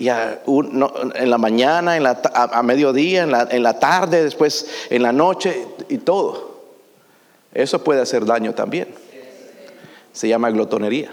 [0.00, 5.02] y en la mañana, en la, a, mediodía, en la, en la tarde, después en
[5.02, 6.62] la noche y todo.
[7.52, 8.88] Eso puede hacer daño también.
[10.14, 11.12] Se llama glotonería.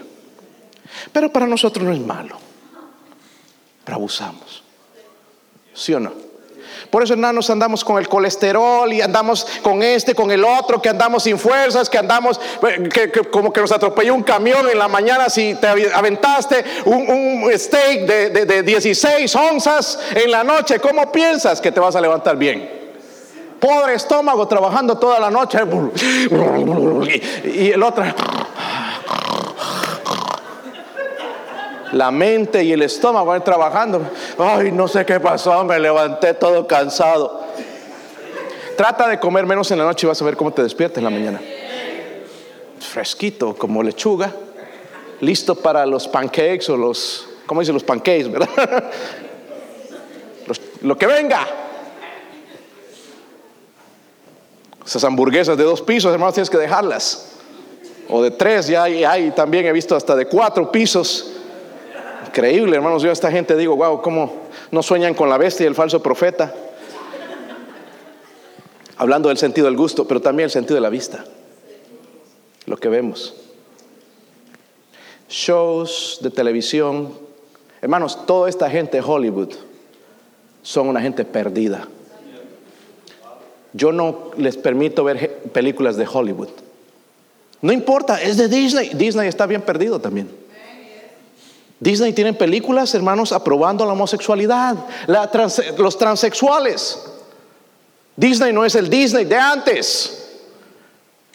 [1.12, 2.38] Pero para nosotros no es malo.
[3.84, 4.62] Pero abusamos.
[5.74, 6.27] ¿Sí o no?
[6.90, 10.88] Por eso, hermanos, andamos con el colesterol y andamos con este, con el otro, que
[10.88, 12.40] andamos sin fuerzas, que andamos
[12.92, 18.06] que, como que nos atropelló un camión en la mañana si te aventaste un, steak
[18.06, 20.80] de, de 16 onzas en la noche.
[20.80, 22.78] ¿Cómo piensas que te vas a levantar bien?
[23.60, 25.58] Pobre estómago trabajando toda la noche.
[27.44, 28.04] Y el otro
[31.92, 34.02] la mente y el estómago van trabajando.
[34.38, 37.44] Ay, no sé qué pasó, me levanté todo cansado.
[38.76, 41.04] Trata de comer menos en la noche y vas a ver cómo te despiertas en
[41.04, 41.40] la mañana.
[42.78, 44.32] Fresquito, como lechuga,
[45.20, 48.48] listo para los pancakes o los, ¿cómo dicen los pancakes, verdad?
[50.82, 51.46] lo que venga.
[54.86, 57.32] Esas hamburguesas de dos pisos, hermanos, tienes que dejarlas.
[58.08, 61.37] O de tres, ya hay, hay también he visto hasta de cuatro pisos
[62.28, 63.02] Increíble, hermanos.
[63.02, 64.30] Yo a esta gente digo, wow, ¿cómo
[64.70, 66.54] no sueñan con la bestia y el falso profeta?
[68.98, 71.24] Hablando del sentido del gusto, pero también el sentido de la vista.
[72.66, 73.34] Lo que vemos.
[75.30, 77.14] Shows de televisión.
[77.80, 79.54] Hermanos, toda esta gente de Hollywood
[80.62, 81.88] son una gente perdida.
[83.72, 86.48] Yo no les permito ver películas de Hollywood.
[87.62, 88.90] No importa, es de Disney.
[88.90, 90.28] Disney está bien perdido también.
[91.80, 94.76] Disney tiene películas, hermanos, aprobando la homosexualidad,
[95.76, 96.98] los transexuales.
[98.16, 100.24] Disney no es el Disney de antes.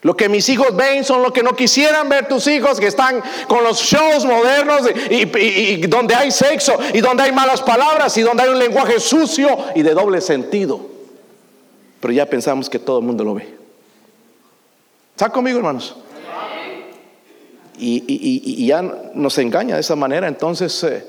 [0.01, 3.23] Lo que mis hijos ven son lo que no quisieran ver tus hijos que están
[3.47, 8.43] con los shows modernos y, donde hay sexo y donde hay malas palabras y donde
[8.43, 10.81] hay un lenguaje sucio y de doble sentido.
[12.01, 13.57] Pero ya pensamos que todo el mundo lo ve.
[15.15, 15.95] ¿Está conmigo, hermanos?
[17.77, 18.81] Y, ya
[19.13, 20.27] nos engaña de esa manera.
[20.27, 21.05] Entonces, eh,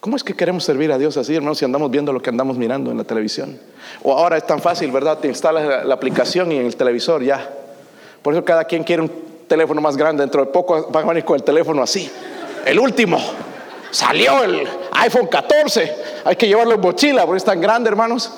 [0.00, 2.56] ¿cómo es que queremos servir a Dios así, hermanos, si andamos viendo lo que andamos
[2.56, 3.58] mirando en la televisión?
[4.02, 5.18] O ahora es tan fácil, ¿verdad?
[5.18, 7.48] Te instalas la, aplicación y en el televisor ya.
[8.22, 9.10] Por eso cada quien quiere un
[9.46, 10.22] teléfono más grande.
[10.22, 12.10] Dentro de poco van a venir con el teléfono así.
[12.64, 13.18] el último.
[13.90, 15.94] Salió el iPhone 14.
[16.24, 18.32] Hay que llevarlo en mochila porque es tan grande, hermanos.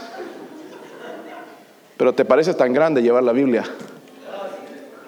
[1.97, 3.65] Pero te parece tan grande llevar la Biblia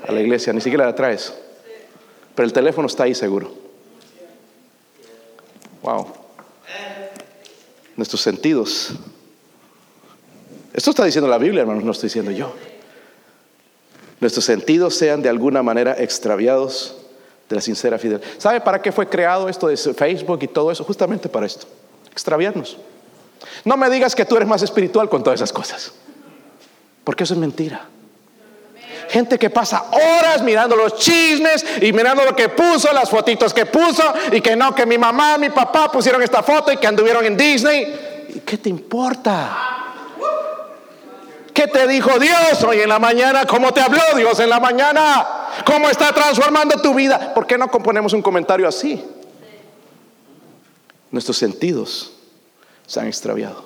[0.07, 1.42] a la iglesia, ni siquiera la traes.
[2.35, 3.53] Pero el teléfono está ahí seguro.
[5.83, 6.07] Wow.
[7.97, 8.93] Nuestros sentidos.
[10.73, 12.55] Esto está diciendo la Biblia, hermanos, no estoy diciendo yo.
[14.21, 16.97] Nuestros sentidos sean de alguna manera extraviados
[17.49, 18.27] de la sincera fidelidad.
[18.39, 20.85] ¿Sabe para qué fue creado esto de Facebook y todo eso?
[20.85, 21.67] Justamente para esto,
[22.11, 22.79] extraviarnos.
[23.65, 25.93] No me digas que tú eres más espiritual con todas esas cosas,
[27.05, 27.89] porque eso es mentira.
[29.13, 33.67] Gente que pasa horas mirando los chismes y mirando lo que puso, las fotitos que
[33.67, 34.03] puso
[34.33, 37.37] y que no, que mi mamá, mi papá pusieron esta foto y que anduvieron en
[37.37, 38.27] Disney.
[38.35, 39.55] ¿Y qué te importa?
[41.53, 43.45] ¿Qué te dijo Dios hoy en la mañana?
[43.45, 45.27] ¿Cómo te habló Dios en la mañana?
[45.67, 47.35] ¿Cómo está transformando tu vida?
[47.35, 49.05] ¿Por qué no componemos un comentario así?
[51.11, 52.15] Nuestros sentidos
[52.87, 53.63] se han extraviado.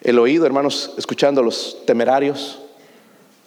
[0.00, 2.60] El oído, hermanos, escuchando los temerarios,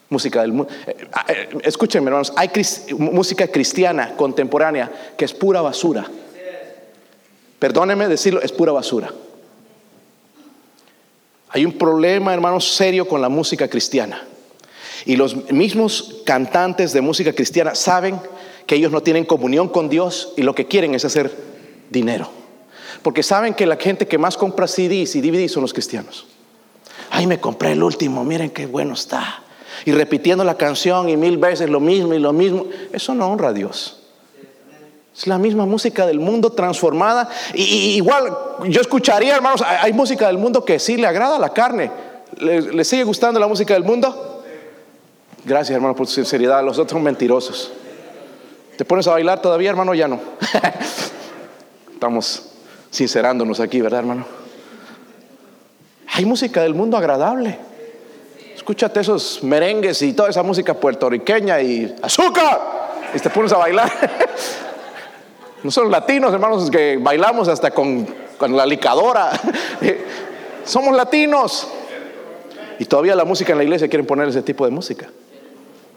[0.09, 0.71] música del mundo.
[0.85, 2.49] Eh, eh, escúchenme, hermanos, hay
[2.97, 6.09] música cristiana contemporánea que es pura basura.
[7.59, 9.13] Perdónenme decirlo, es pura basura.
[11.49, 14.23] Hay un problema, hermanos, serio con la música cristiana.
[15.05, 18.19] Y los mismos cantantes de música cristiana saben
[18.65, 21.31] que ellos no tienen comunión con Dios y lo que quieren es hacer
[21.89, 22.29] dinero.
[23.01, 26.27] Porque saben que la gente que más compra CDs y DVDs son los cristianos.
[27.09, 29.43] Ay, me compré el último, miren qué bueno está.
[29.85, 32.65] Y repitiendo la canción y mil veces lo mismo y lo mismo.
[32.91, 33.99] Eso no honra a Dios.
[35.15, 37.29] Es la misma música del mundo transformada.
[37.53, 38.35] Y, igual,
[38.67, 41.91] yo escucharía, hermanos, hay música del mundo que sí le agrada a la carne.
[42.37, 44.43] ¿Le, sigue gustando la música del mundo?
[45.43, 46.63] Gracias, hermano, por su sinceridad.
[46.63, 47.71] Los otros mentirosos.
[48.77, 49.93] ¿Te pones a bailar todavía, hermano?
[49.93, 50.21] Ya no.
[51.93, 52.49] Estamos
[52.89, 54.25] sincerándonos aquí, ¿verdad, hermano?
[56.13, 57.59] Hay música del mundo agradable.
[58.69, 62.61] Escúchate esos merengues y toda esa música puertorriqueña y azúcar.
[63.15, 63.91] Y te pones a bailar.
[65.63, 68.07] No son latinos, hermanos, que bailamos hasta con,
[68.47, 69.31] la licadora.
[70.65, 71.67] Somos latinos.
[72.77, 75.09] Y todavía la música en la iglesia quieren poner ese tipo de música.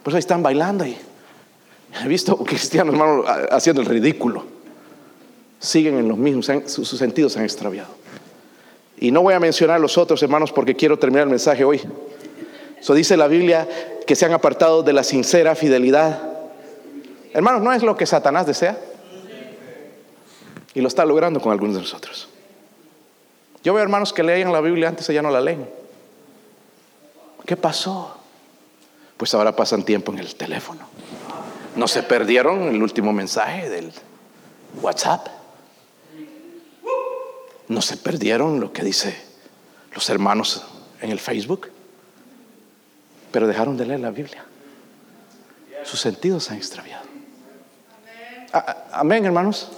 [0.01, 0.97] Pues ahí están bailando y
[2.03, 4.45] he visto cristianos, hermanos, haciendo el ridículo.
[5.59, 7.93] Siguen en los mismos, sus, sentidos se han extraviado.
[8.97, 11.79] Y no voy a mencionar los otros, hermanos, porque quiero terminar el mensaje hoy.
[12.83, 13.65] Eso dice la Biblia
[14.05, 16.19] que se han apartado de la sincera fidelidad.
[17.33, 18.77] Hermanos, ¿no es lo que Satanás desea?
[20.73, 22.27] Y lo está logrando con algunos de nosotros.
[23.63, 25.65] Yo veo hermanos que leían la Biblia antes y ya no la leen.
[27.45, 28.17] ¿Qué pasó?
[29.15, 30.81] Pues ahora pasan tiempo en el teléfono.
[31.77, 33.93] ¿No se perdieron el último mensaje del
[34.81, 35.29] WhatsApp?
[37.69, 39.15] ¿No se perdieron lo que dice
[39.93, 40.65] los hermanos
[40.99, 41.72] en el Facebook?
[43.33, 44.45] Pero dejaron de leer la Biblia.
[45.83, 47.03] Sus sentidos se han extraviado.
[48.91, 49.69] Amén, hermanos.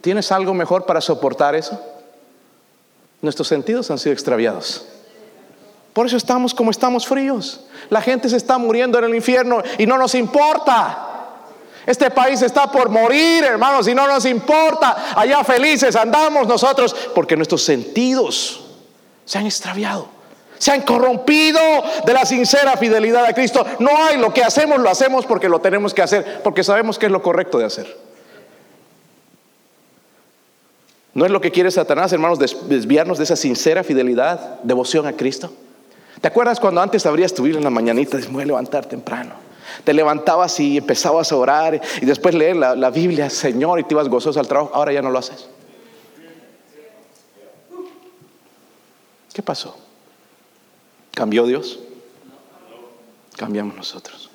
[0.00, 1.78] ¿Tienes algo mejor para soportar eso?
[3.20, 4.86] Nuestros sentidos han sido extraviados.
[5.92, 7.64] Por eso estamos como estamos fríos.
[7.90, 11.08] La gente se está muriendo en el infierno y no nos importa.
[11.86, 15.12] Este país está por morir, hermanos, y no nos importa.
[15.16, 18.60] Allá felices andamos nosotros porque nuestros sentidos
[19.24, 20.13] se han extraviado.
[20.58, 21.60] Se han corrompido
[22.06, 23.64] de la sincera fidelidad a Cristo.
[23.78, 27.06] No hay lo que hacemos, lo hacemos porque lo tenemos que hacer, porque sabemos que
[27.06, 27.96] es lo correcto de hacer.
[31.14, 35.52] ¿No es lo que quiere Satanás, hermanos, desviarnos de esa sincera fidelidad, devoción a Cristo?
[36.20, 39.34] ¿Te acuerdas cuando antes abrías tu Biblia en la mañanita y voy a levantar temprano?
[39.84, 43.94] Te levantabas y empezabas a orar y después leer la, la Biblia, Señor, y te
[43.94, 44.72] ibas gozoso al trabajo.
[44.74, 45.48] Ahora ya no lo haces.
[49.32, 49.76] ¿Qué pasó?
[51.14, 51.78] ¿Cambió Dios?
[53.36, 54.30] Cambiamos nosotros.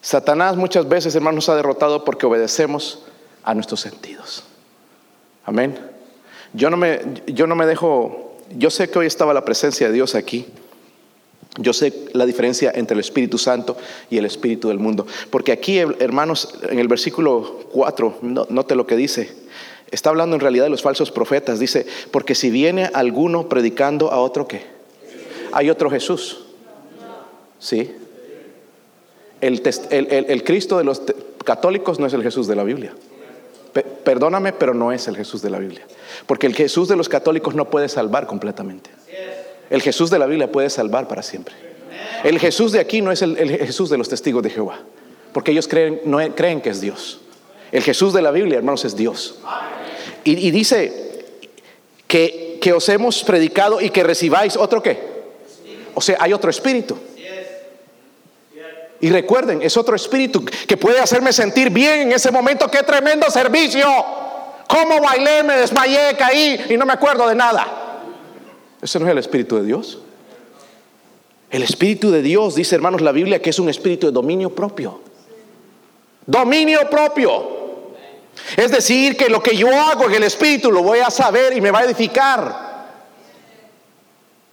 [0.00, 3.04] Satanás muchas veces, hermanos, nos ha derrotado porque obedecemos
[3.42, 4.44] a nuestros sentidos.
[5.44, 5.78] Amén.
[6.52, 9.92] Yo no me, yo no me dejo, yo sé que hoy estaba la presencia de
[9.92, 10.46] Dios aquí.
[11.58, 13.76] Yo sé la diferencia entre el Espíritu Santo
[14.10, 15.06] y el Espíritu del mundo.
[15.30, 19.34] Porque aquí, hermanos, en el versículo 4, note lo que dice.
[19.90, 21.58] Está hablando en realidad de los falsos profetas.
[21.58, 24.77] Dice, porque si viene alguno predicando a otro, ¿qué?
[25.52, 26.44] Hay otro Jesús.
[27.58, 27.94] ¿Sí?
[29.40, 31.02] El, Cristo de los
[31.44, 32.92] católicos no es el Jesús de la Biblia.
[34.04, 35.86] Perdóname, pero no es el Jesús de la Biblia.
[36.26, 38.90] Porque el Jesús de los católicos no puede salvar completamente.
[39.70, 41.54] El Jesús de la Biblia puede salvar para siempre.
[42.24, 44.80] El Jesús de aquí no es el, Jesús de los testigos de Jehová.
[45.32, 47.20] porque ellos creen, no creen que es Dios.
[47.70, 49.38] El Jesús de la Biblia, hermanos, es Dios.
[50.24, 51.24] Y, dice
[52.06, 55.17] que, que os hemos predicado y que recibáis otro qué.
[55.94, 56.98] O sea, hay otro espíritu.
[59.00, 62.68] Y recuerden, es otro espíritu que puede hacerme sentir bien en ese momento.
[62.68, 63.86] ¡Qué tremendo servicio!
[64.68, 67.66] ¿Cómo bailé, me desmayé, caí y no me acuerdo de nada?
[68.82, 69.98] Ese no es el espíritu de Dios.
[71.50, 75.00] El espíritu de Dios, dice hermanos la Biblia, que es un espíritu de dominio propio.
[76.26, 77.56] Dominio propio.
[78.56, 81.60] Es decir, que lo que yo hago en el espíritu lo voy a saber y
[81.60, 82.67] me va a edificar.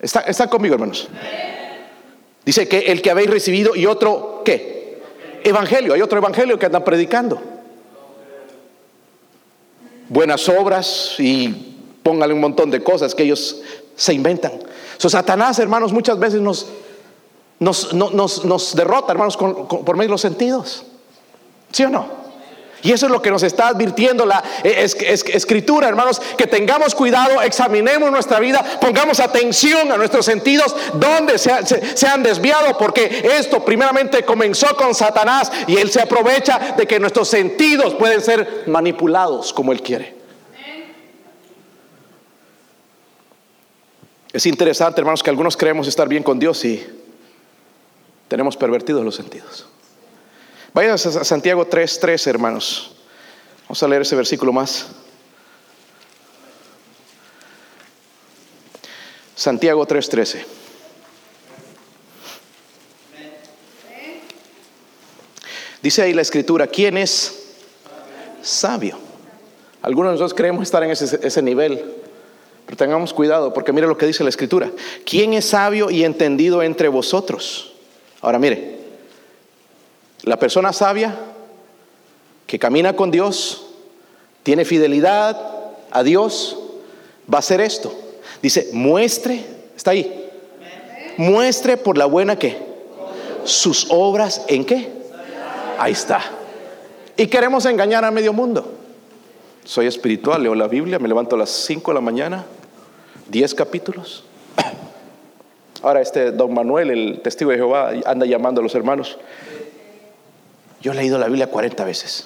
[0.05, 1.07] ¿Están conmigo, hermanos?
[2.45, 5.01] Dice que el que habéis recibido y otro, ¿qué?
[5.43, 5.93] Evangelio.
[5.93, 7.41] Hay otro evangelio que andan predicando.
[10.07, 11.49] Buenas obras y
[12.03, 13.61] póngale un montón de cosas que ellos
[13.95, 14.51] se inventan.
[14.97, 16.67] So, Satanás, hermanos, muchas veces nos,
[17.59, 17.93] nos,
[18.45, 20.83] nos, derrota, hermanos, por medio de los sentidos.
[21.71, 22.24] ¿Sí o no?
[22.85, 24.85] Y eso es lo que nos está advirtiendo la eh,
[25.33, 32.07] escritura, hermanos, que tengamos cuidado, examinemos nuestra vida, pongamos atención a nuestros sentidos, donde se,
[32.07, 37.27] han desviado, porque esto primeramente comenzó con Satanás y él se aprovecha de que nuestros
[37.27, 40.13] sentidos pueden ser manipulados como él quiere.
[44.31, 46.85] Es interesante, hermanos, que algunos creemos estar bien con Dios y
[48.27, 49.65] tenemos pervertidos los sentidos.
[50.75, 52.91] Vayan a Santiago 3:13, hermanos.
[53.63, 54.87] Vamos a leer ese versículo más.
[59.35, 60.43] Santiago 3:13.
[65.81, 67.53] Dice ahí la escritura, ¿quién es
[68.41, 68.99] sabio?
[69.81, 71.85] Algunos de nosotros creemos estar en ese, ese nivel,
[72.65, 74.69] pero tengamos cuidado porque mire lo que dice la escritura.
[75.05, 77.75] ¿Quién es sabio y entendido entre vosotros?
[78.19, 78.74] Ahora mire,
[80.23, 81.15] la persona sabia
[82.47, 83.65] que camina con Dios,
[84.43, 85.39] tiene fidelidad
[85.91, 86.57] a Dios,
[87.31, 87.93] va a hacer esto.
[88.41, 89.43] Dice, muestre,
[89.75, 90.29] está ahí.
[91.17, 92.57] Muestre por la buena que
[93.45, 94.89] sus obras en qué?
[95.79, 96.21] Ahí está.
[97.17, 98.73] Y queremos engañar a medio mundo.
[99.63, 102.45] Soy espiritual, leo la Biblia, me levanto a las 5 de la mañana,
[103.29, 104.23] 10 capítulos.
[105.81, 109.17] Ahora este don Manuel, el testigo de Jehová, anda llamando a los hermanos.
[110.85, 112.25] Yo he leído la Biblia 40 veces.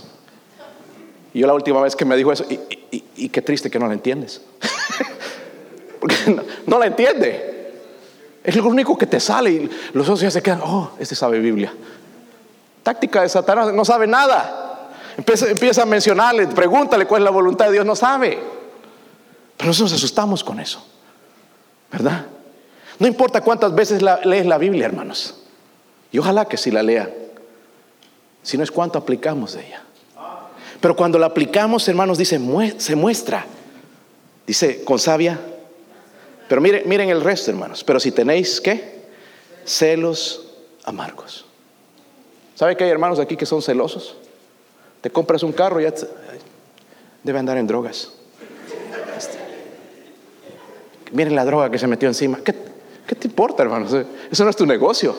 [1.34, 3.93] Y yo la última vez que me dijo eso, y, qué triste que no la
[3.93, 4.41] entiendes.
[6.01, 6.16] Porque
[6.66, 7.72] no, la entiende.
[8.43, 11.39] Es lo único que te sale y los otros ya se quedan, oh, este sabe
[11.39, 11.74] Biblia.
[12.84, 14.91] Táctica de Satanás, no sabe nada.
[15.16, 18.39] Empieza, empieza a mencionarle, pregúntale cuál es la voluntad de Dios, no sabe.
[19.55, 20.86] Pero nosotros nos asustamos con eso.
[21.89, 22.26] ¿Verdad?
[22.97, 25.43] No importa cuántas veces lees la Biblia, hermanos.
[26.12, 27.10] Y ojalá que si la lea
[28.50, 29.84] sino es cuánto aplicamos de ella.
[30.82, 32.39] Pero cuando la aplicamos, hermanos, dice,
[32.78, 33.45] se muestra.
[34.47, 35.39] Dice, con sabia.
[36.47, 37.84] Pero miren, miren el resto, hermanos.
[37.84, 39.04] Pero si tenéis, ¿qué?
[39.66, 40.47] Celos
[40.84, 41.45] amargos.
[42.56, 44.16] ¿Sabe que hay hermanos aquí que son celosos?
[45.02, 45.93] Te compras un carro y ya
[47.24, 48.14] debe andar en drogas.
[51.12, 52.39] Miren la droga que se metió encima.
[52.43, 52.56] ¿Qué,
[53.06, 53.93] qué te importa, hermanos?
[54.32, 55.16] Eso no es tu negocio.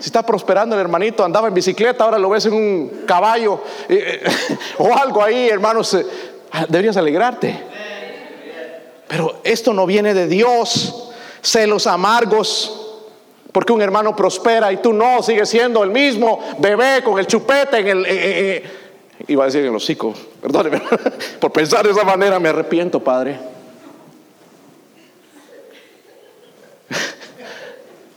[0.00, 4.24] Si está prosperando el hermanito, andaba en bicicleta, ahora lo ves en un caballo eh,
[4.78, 6.06] o algo ahí, hermanos, eh,
[6.52, 7.64] ah, deberías alegrarte.
[9.06, 12.76] Pero esto no viene de Dios, celos amargos.
[13.52, 17.78] Porque un hermano prospera y tú no, sigues siendo el mismo bebé con el chupete
[17.78, 18.06] en el...
[18.08, 18.64] Eh,
[19.26, 20.80] iba a decir en el hocico, perdóneme,
[21.40, 23.49] por pensar de esa manera me arrepiento, Padre.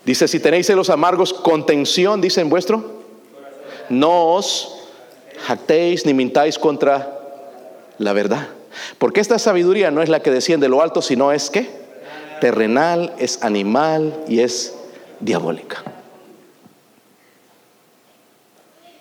[0.06, 3.04] Dice, si tenéis celos amargos, contención, dice en vuestro,
[3.90, 4.76] no os
[5.46, 7.20] jactéis ni mintáis contra
[7.98, 8.50] la verdad.
[8.98, 11.70] Porque esta sabiduría no es la que desciende de lo alto, sino es que
[12.42, 14.74] terrenal, es animal y es
[15.20, 15.84] diabólica.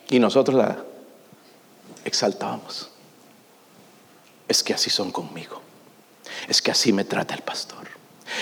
[0.09, 0.79] Y nosotros la
[2.05, 2.91] exaltábamos.
[4.47, 5.61] Es que así son conmigo.
[6.49, 7.82] Es que así me trata el pastor.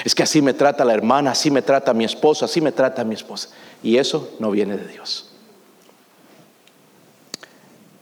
[0.04, 3.04] Es que así me trata la hermana, así me trata mi esposo, así me trata
[3.04, 3.50] mi esposa.
[3.82, 5.30] Y eso no viene de Dios.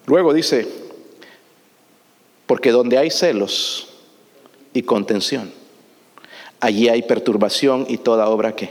[0.07, 0.67] Luego dice,
[2.47, 3.89] porque donde hay celos
[4.73, 5.53] y contención,
[6.61, 8.71] allí hay perturbación y toda obra que.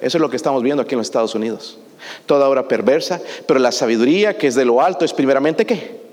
[0.00, 1.78] Eso es lo que estamos viendo aquí en los Estados Unidos.
[2.26, 6.03] Toda obra perversa, pero la sabiduría que es de lo alto es primeramente qué?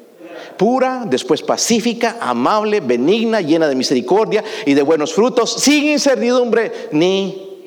[0.58, 7.60] Pura, después pacífica, amable, benigna, llena de misericordia y de buenos frutos, sin incertidumbre ni,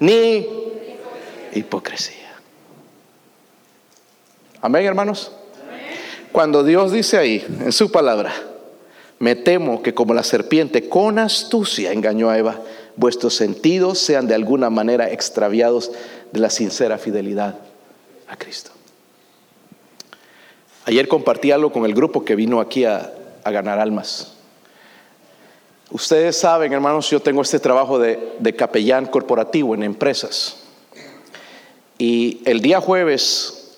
[0.00, 0.46] ni
[1.54, 2.16] hipocresía.
[4.60, 5.32] Amén, hermanos.
[6.32, 8.32] Cuando Dios dice ahí, en su palabra,
[9.18, 12.60] me temo que como la serpiente con astucia engañó a Eva,
[12.96, 15.90] vuestros sentidos sean de alguna manera extraviados
[16.32, 17.56] de la sincera fidelidad
[18.28, 18.70] a Cristo.
[20.88, 23.12] Ayer compartí algo con el grupo que vino aquí a,
[23.44, 24.32] ganar almas.
[25.90, 30.64] Ustedes saben, hermanos, yo tengo este trabajo de, de capellán corporativo en empresas.
[31.98, 33.76] Y el día jueves,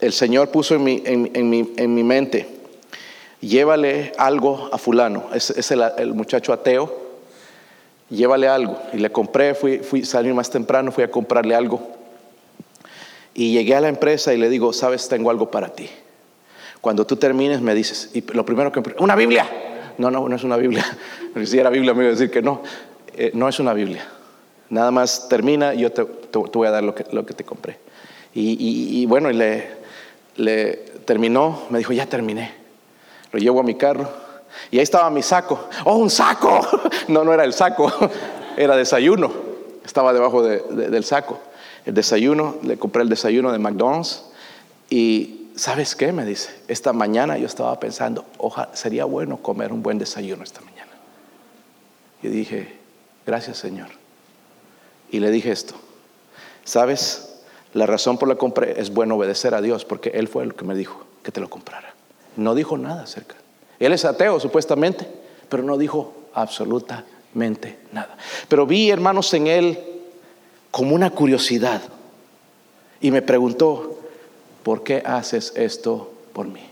[0.00, 2.48] el Señor puso en mi, en, mi, en mi, mente,
[3.42, 6.90] llévale algo a fulano, es, el, el, muchacho ateo,
[8.08, 8.78] llévale algo.
[8.94, 11.97] Y le compré, fui, fui, salí más temprano, fui a comprarle algo.
[13.38, 15.88] Y llegué a la empresa y le digo, sabes, tengo algo para ti.
[16.80, 18.82] Cuando tú termines me dices, y lo primero que...
[18.98, 19.48] Una Biblia.
[19.96, 20.84] No, no, no es una Biblia.
[21.44, 22.62] Si era Biblia me iba a decir que no.
[23.16, 24.04] Eh, no es una Biblia.
[24.70, 27.78] Nada más termina y yo te, voy a dar lo que, lo que te compré.
[28.34, 29.34] Y, bueno, y
[30.36, 30.74] le,
[31.04, 32.52] terminó, me dijo, ya terminé.
[33.30, 34.08] Lo llevo a mi carro
[34.72, 35.68] y ahí estaba mi saco.
[35.84, 36.60] ¡Oh, un saco!
[37.06, 37.92] No, no era el saco,
[38.56, 39.30] era desayuno.
[39.84, 41.38] Estaba debajo del saco
[41.88, 44.22] el desayuno, le compré el desayuno de McDonald's
[44.90, 46.12] y ¿sabes qué?
[46.12, 50.60] Me dice, esta mañana yo estaba pensando, ojalá, sería bueno comer un buen desayuno esta
[50.60, 50.92] mañana.
[52.22, 52.76] Y dije,
[53.26, 53.88] gracias Señor.
[55.10, 55.76] Y le dije esto,
[56.62, 57.40] ¿sabes?
[57.72, 60.54] La razón por la que compré es bueno obedecer a Dios porque Él fue el
[60.54, 61.94] que me dijo que te lo comprara.
[62.36, 63.36] No dijo nada acerca.
[63.78, 65.08] Él es ateo supuestamente,
[65.48, 68.14] pero no dijo absolutamente nada.
[68.46, 69.97] Pero vi, hermanos, en Él
[70.78, 71.82] como una curiosidad
[73.00, 73.98] y me preguntó,
[74.62, 76.62] ¿por qué haces esto por mí?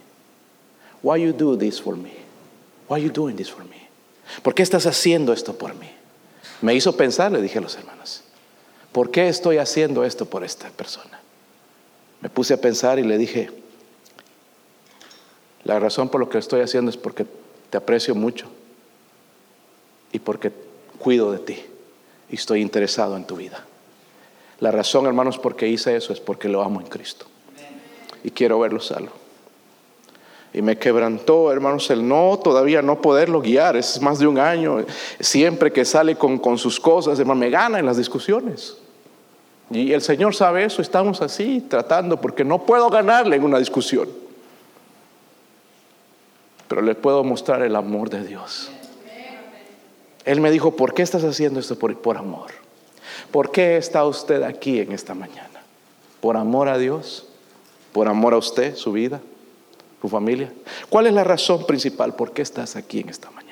[1.03, 2.13] Why you do this for me?
[2.89, 3.89] Why you doing this for me?
[4.45, 5.91] ¿Por qué estás haciendo esto por mí?
[6.63, 8.23] Me hizo pensar, le dije a los hermanos,
[8.93, 11.21] ¿por qué estoy haciendo esto por esta persona?
[12.21, 13.51] Me puse a pensar y le dije,
[15.65, 17.27] la razón por lo que estoy haciendo es porque
[17.71, 18.47] te aprecio mucho
[20.13, 20.53] y porque
[20.97, 21.59] cuido de ti
[22.31, 23.67] y estoy interesado en tu vida.
[24.61, 27.27] La razón, hermanos, por qué hice eso es porque lo amo en Cristo.
[28.25, 29.13] Y quiero verlo salvo.
[30.53, 33.77] Y me quebrantó, hermanos, el no, todavía no poderlo guiar.
[33.77, 34.85] Es más de un año.
[35.21, 38.79] Siempre que sale con, con sus cosas, hermano, me gana en las discusiones.
[39.71, 40.81] Y el Señor sabe eso.
[40.81, 44.09] Estamos así tratando porque no puedo ganarle en una discusión.
[46.69, 48.71] Pero le puedo mostrar el amor de Dios.
[50.25, 52.51] Él me dijo, ¿por qué estás haciendo esto por, por amor?
[53.31, 55.63] ¿Por qué está usted aquí en esta mañana?
[56.21, 57.27] ¿Por amor a Dios?
[57.93, 59.21] ¿Por amor a usted, su vida,
[60.01, 60.53] su familia?
[60.89, 63.46] ¿Cuál es la razón principal por qué estás aquí en esta mañana?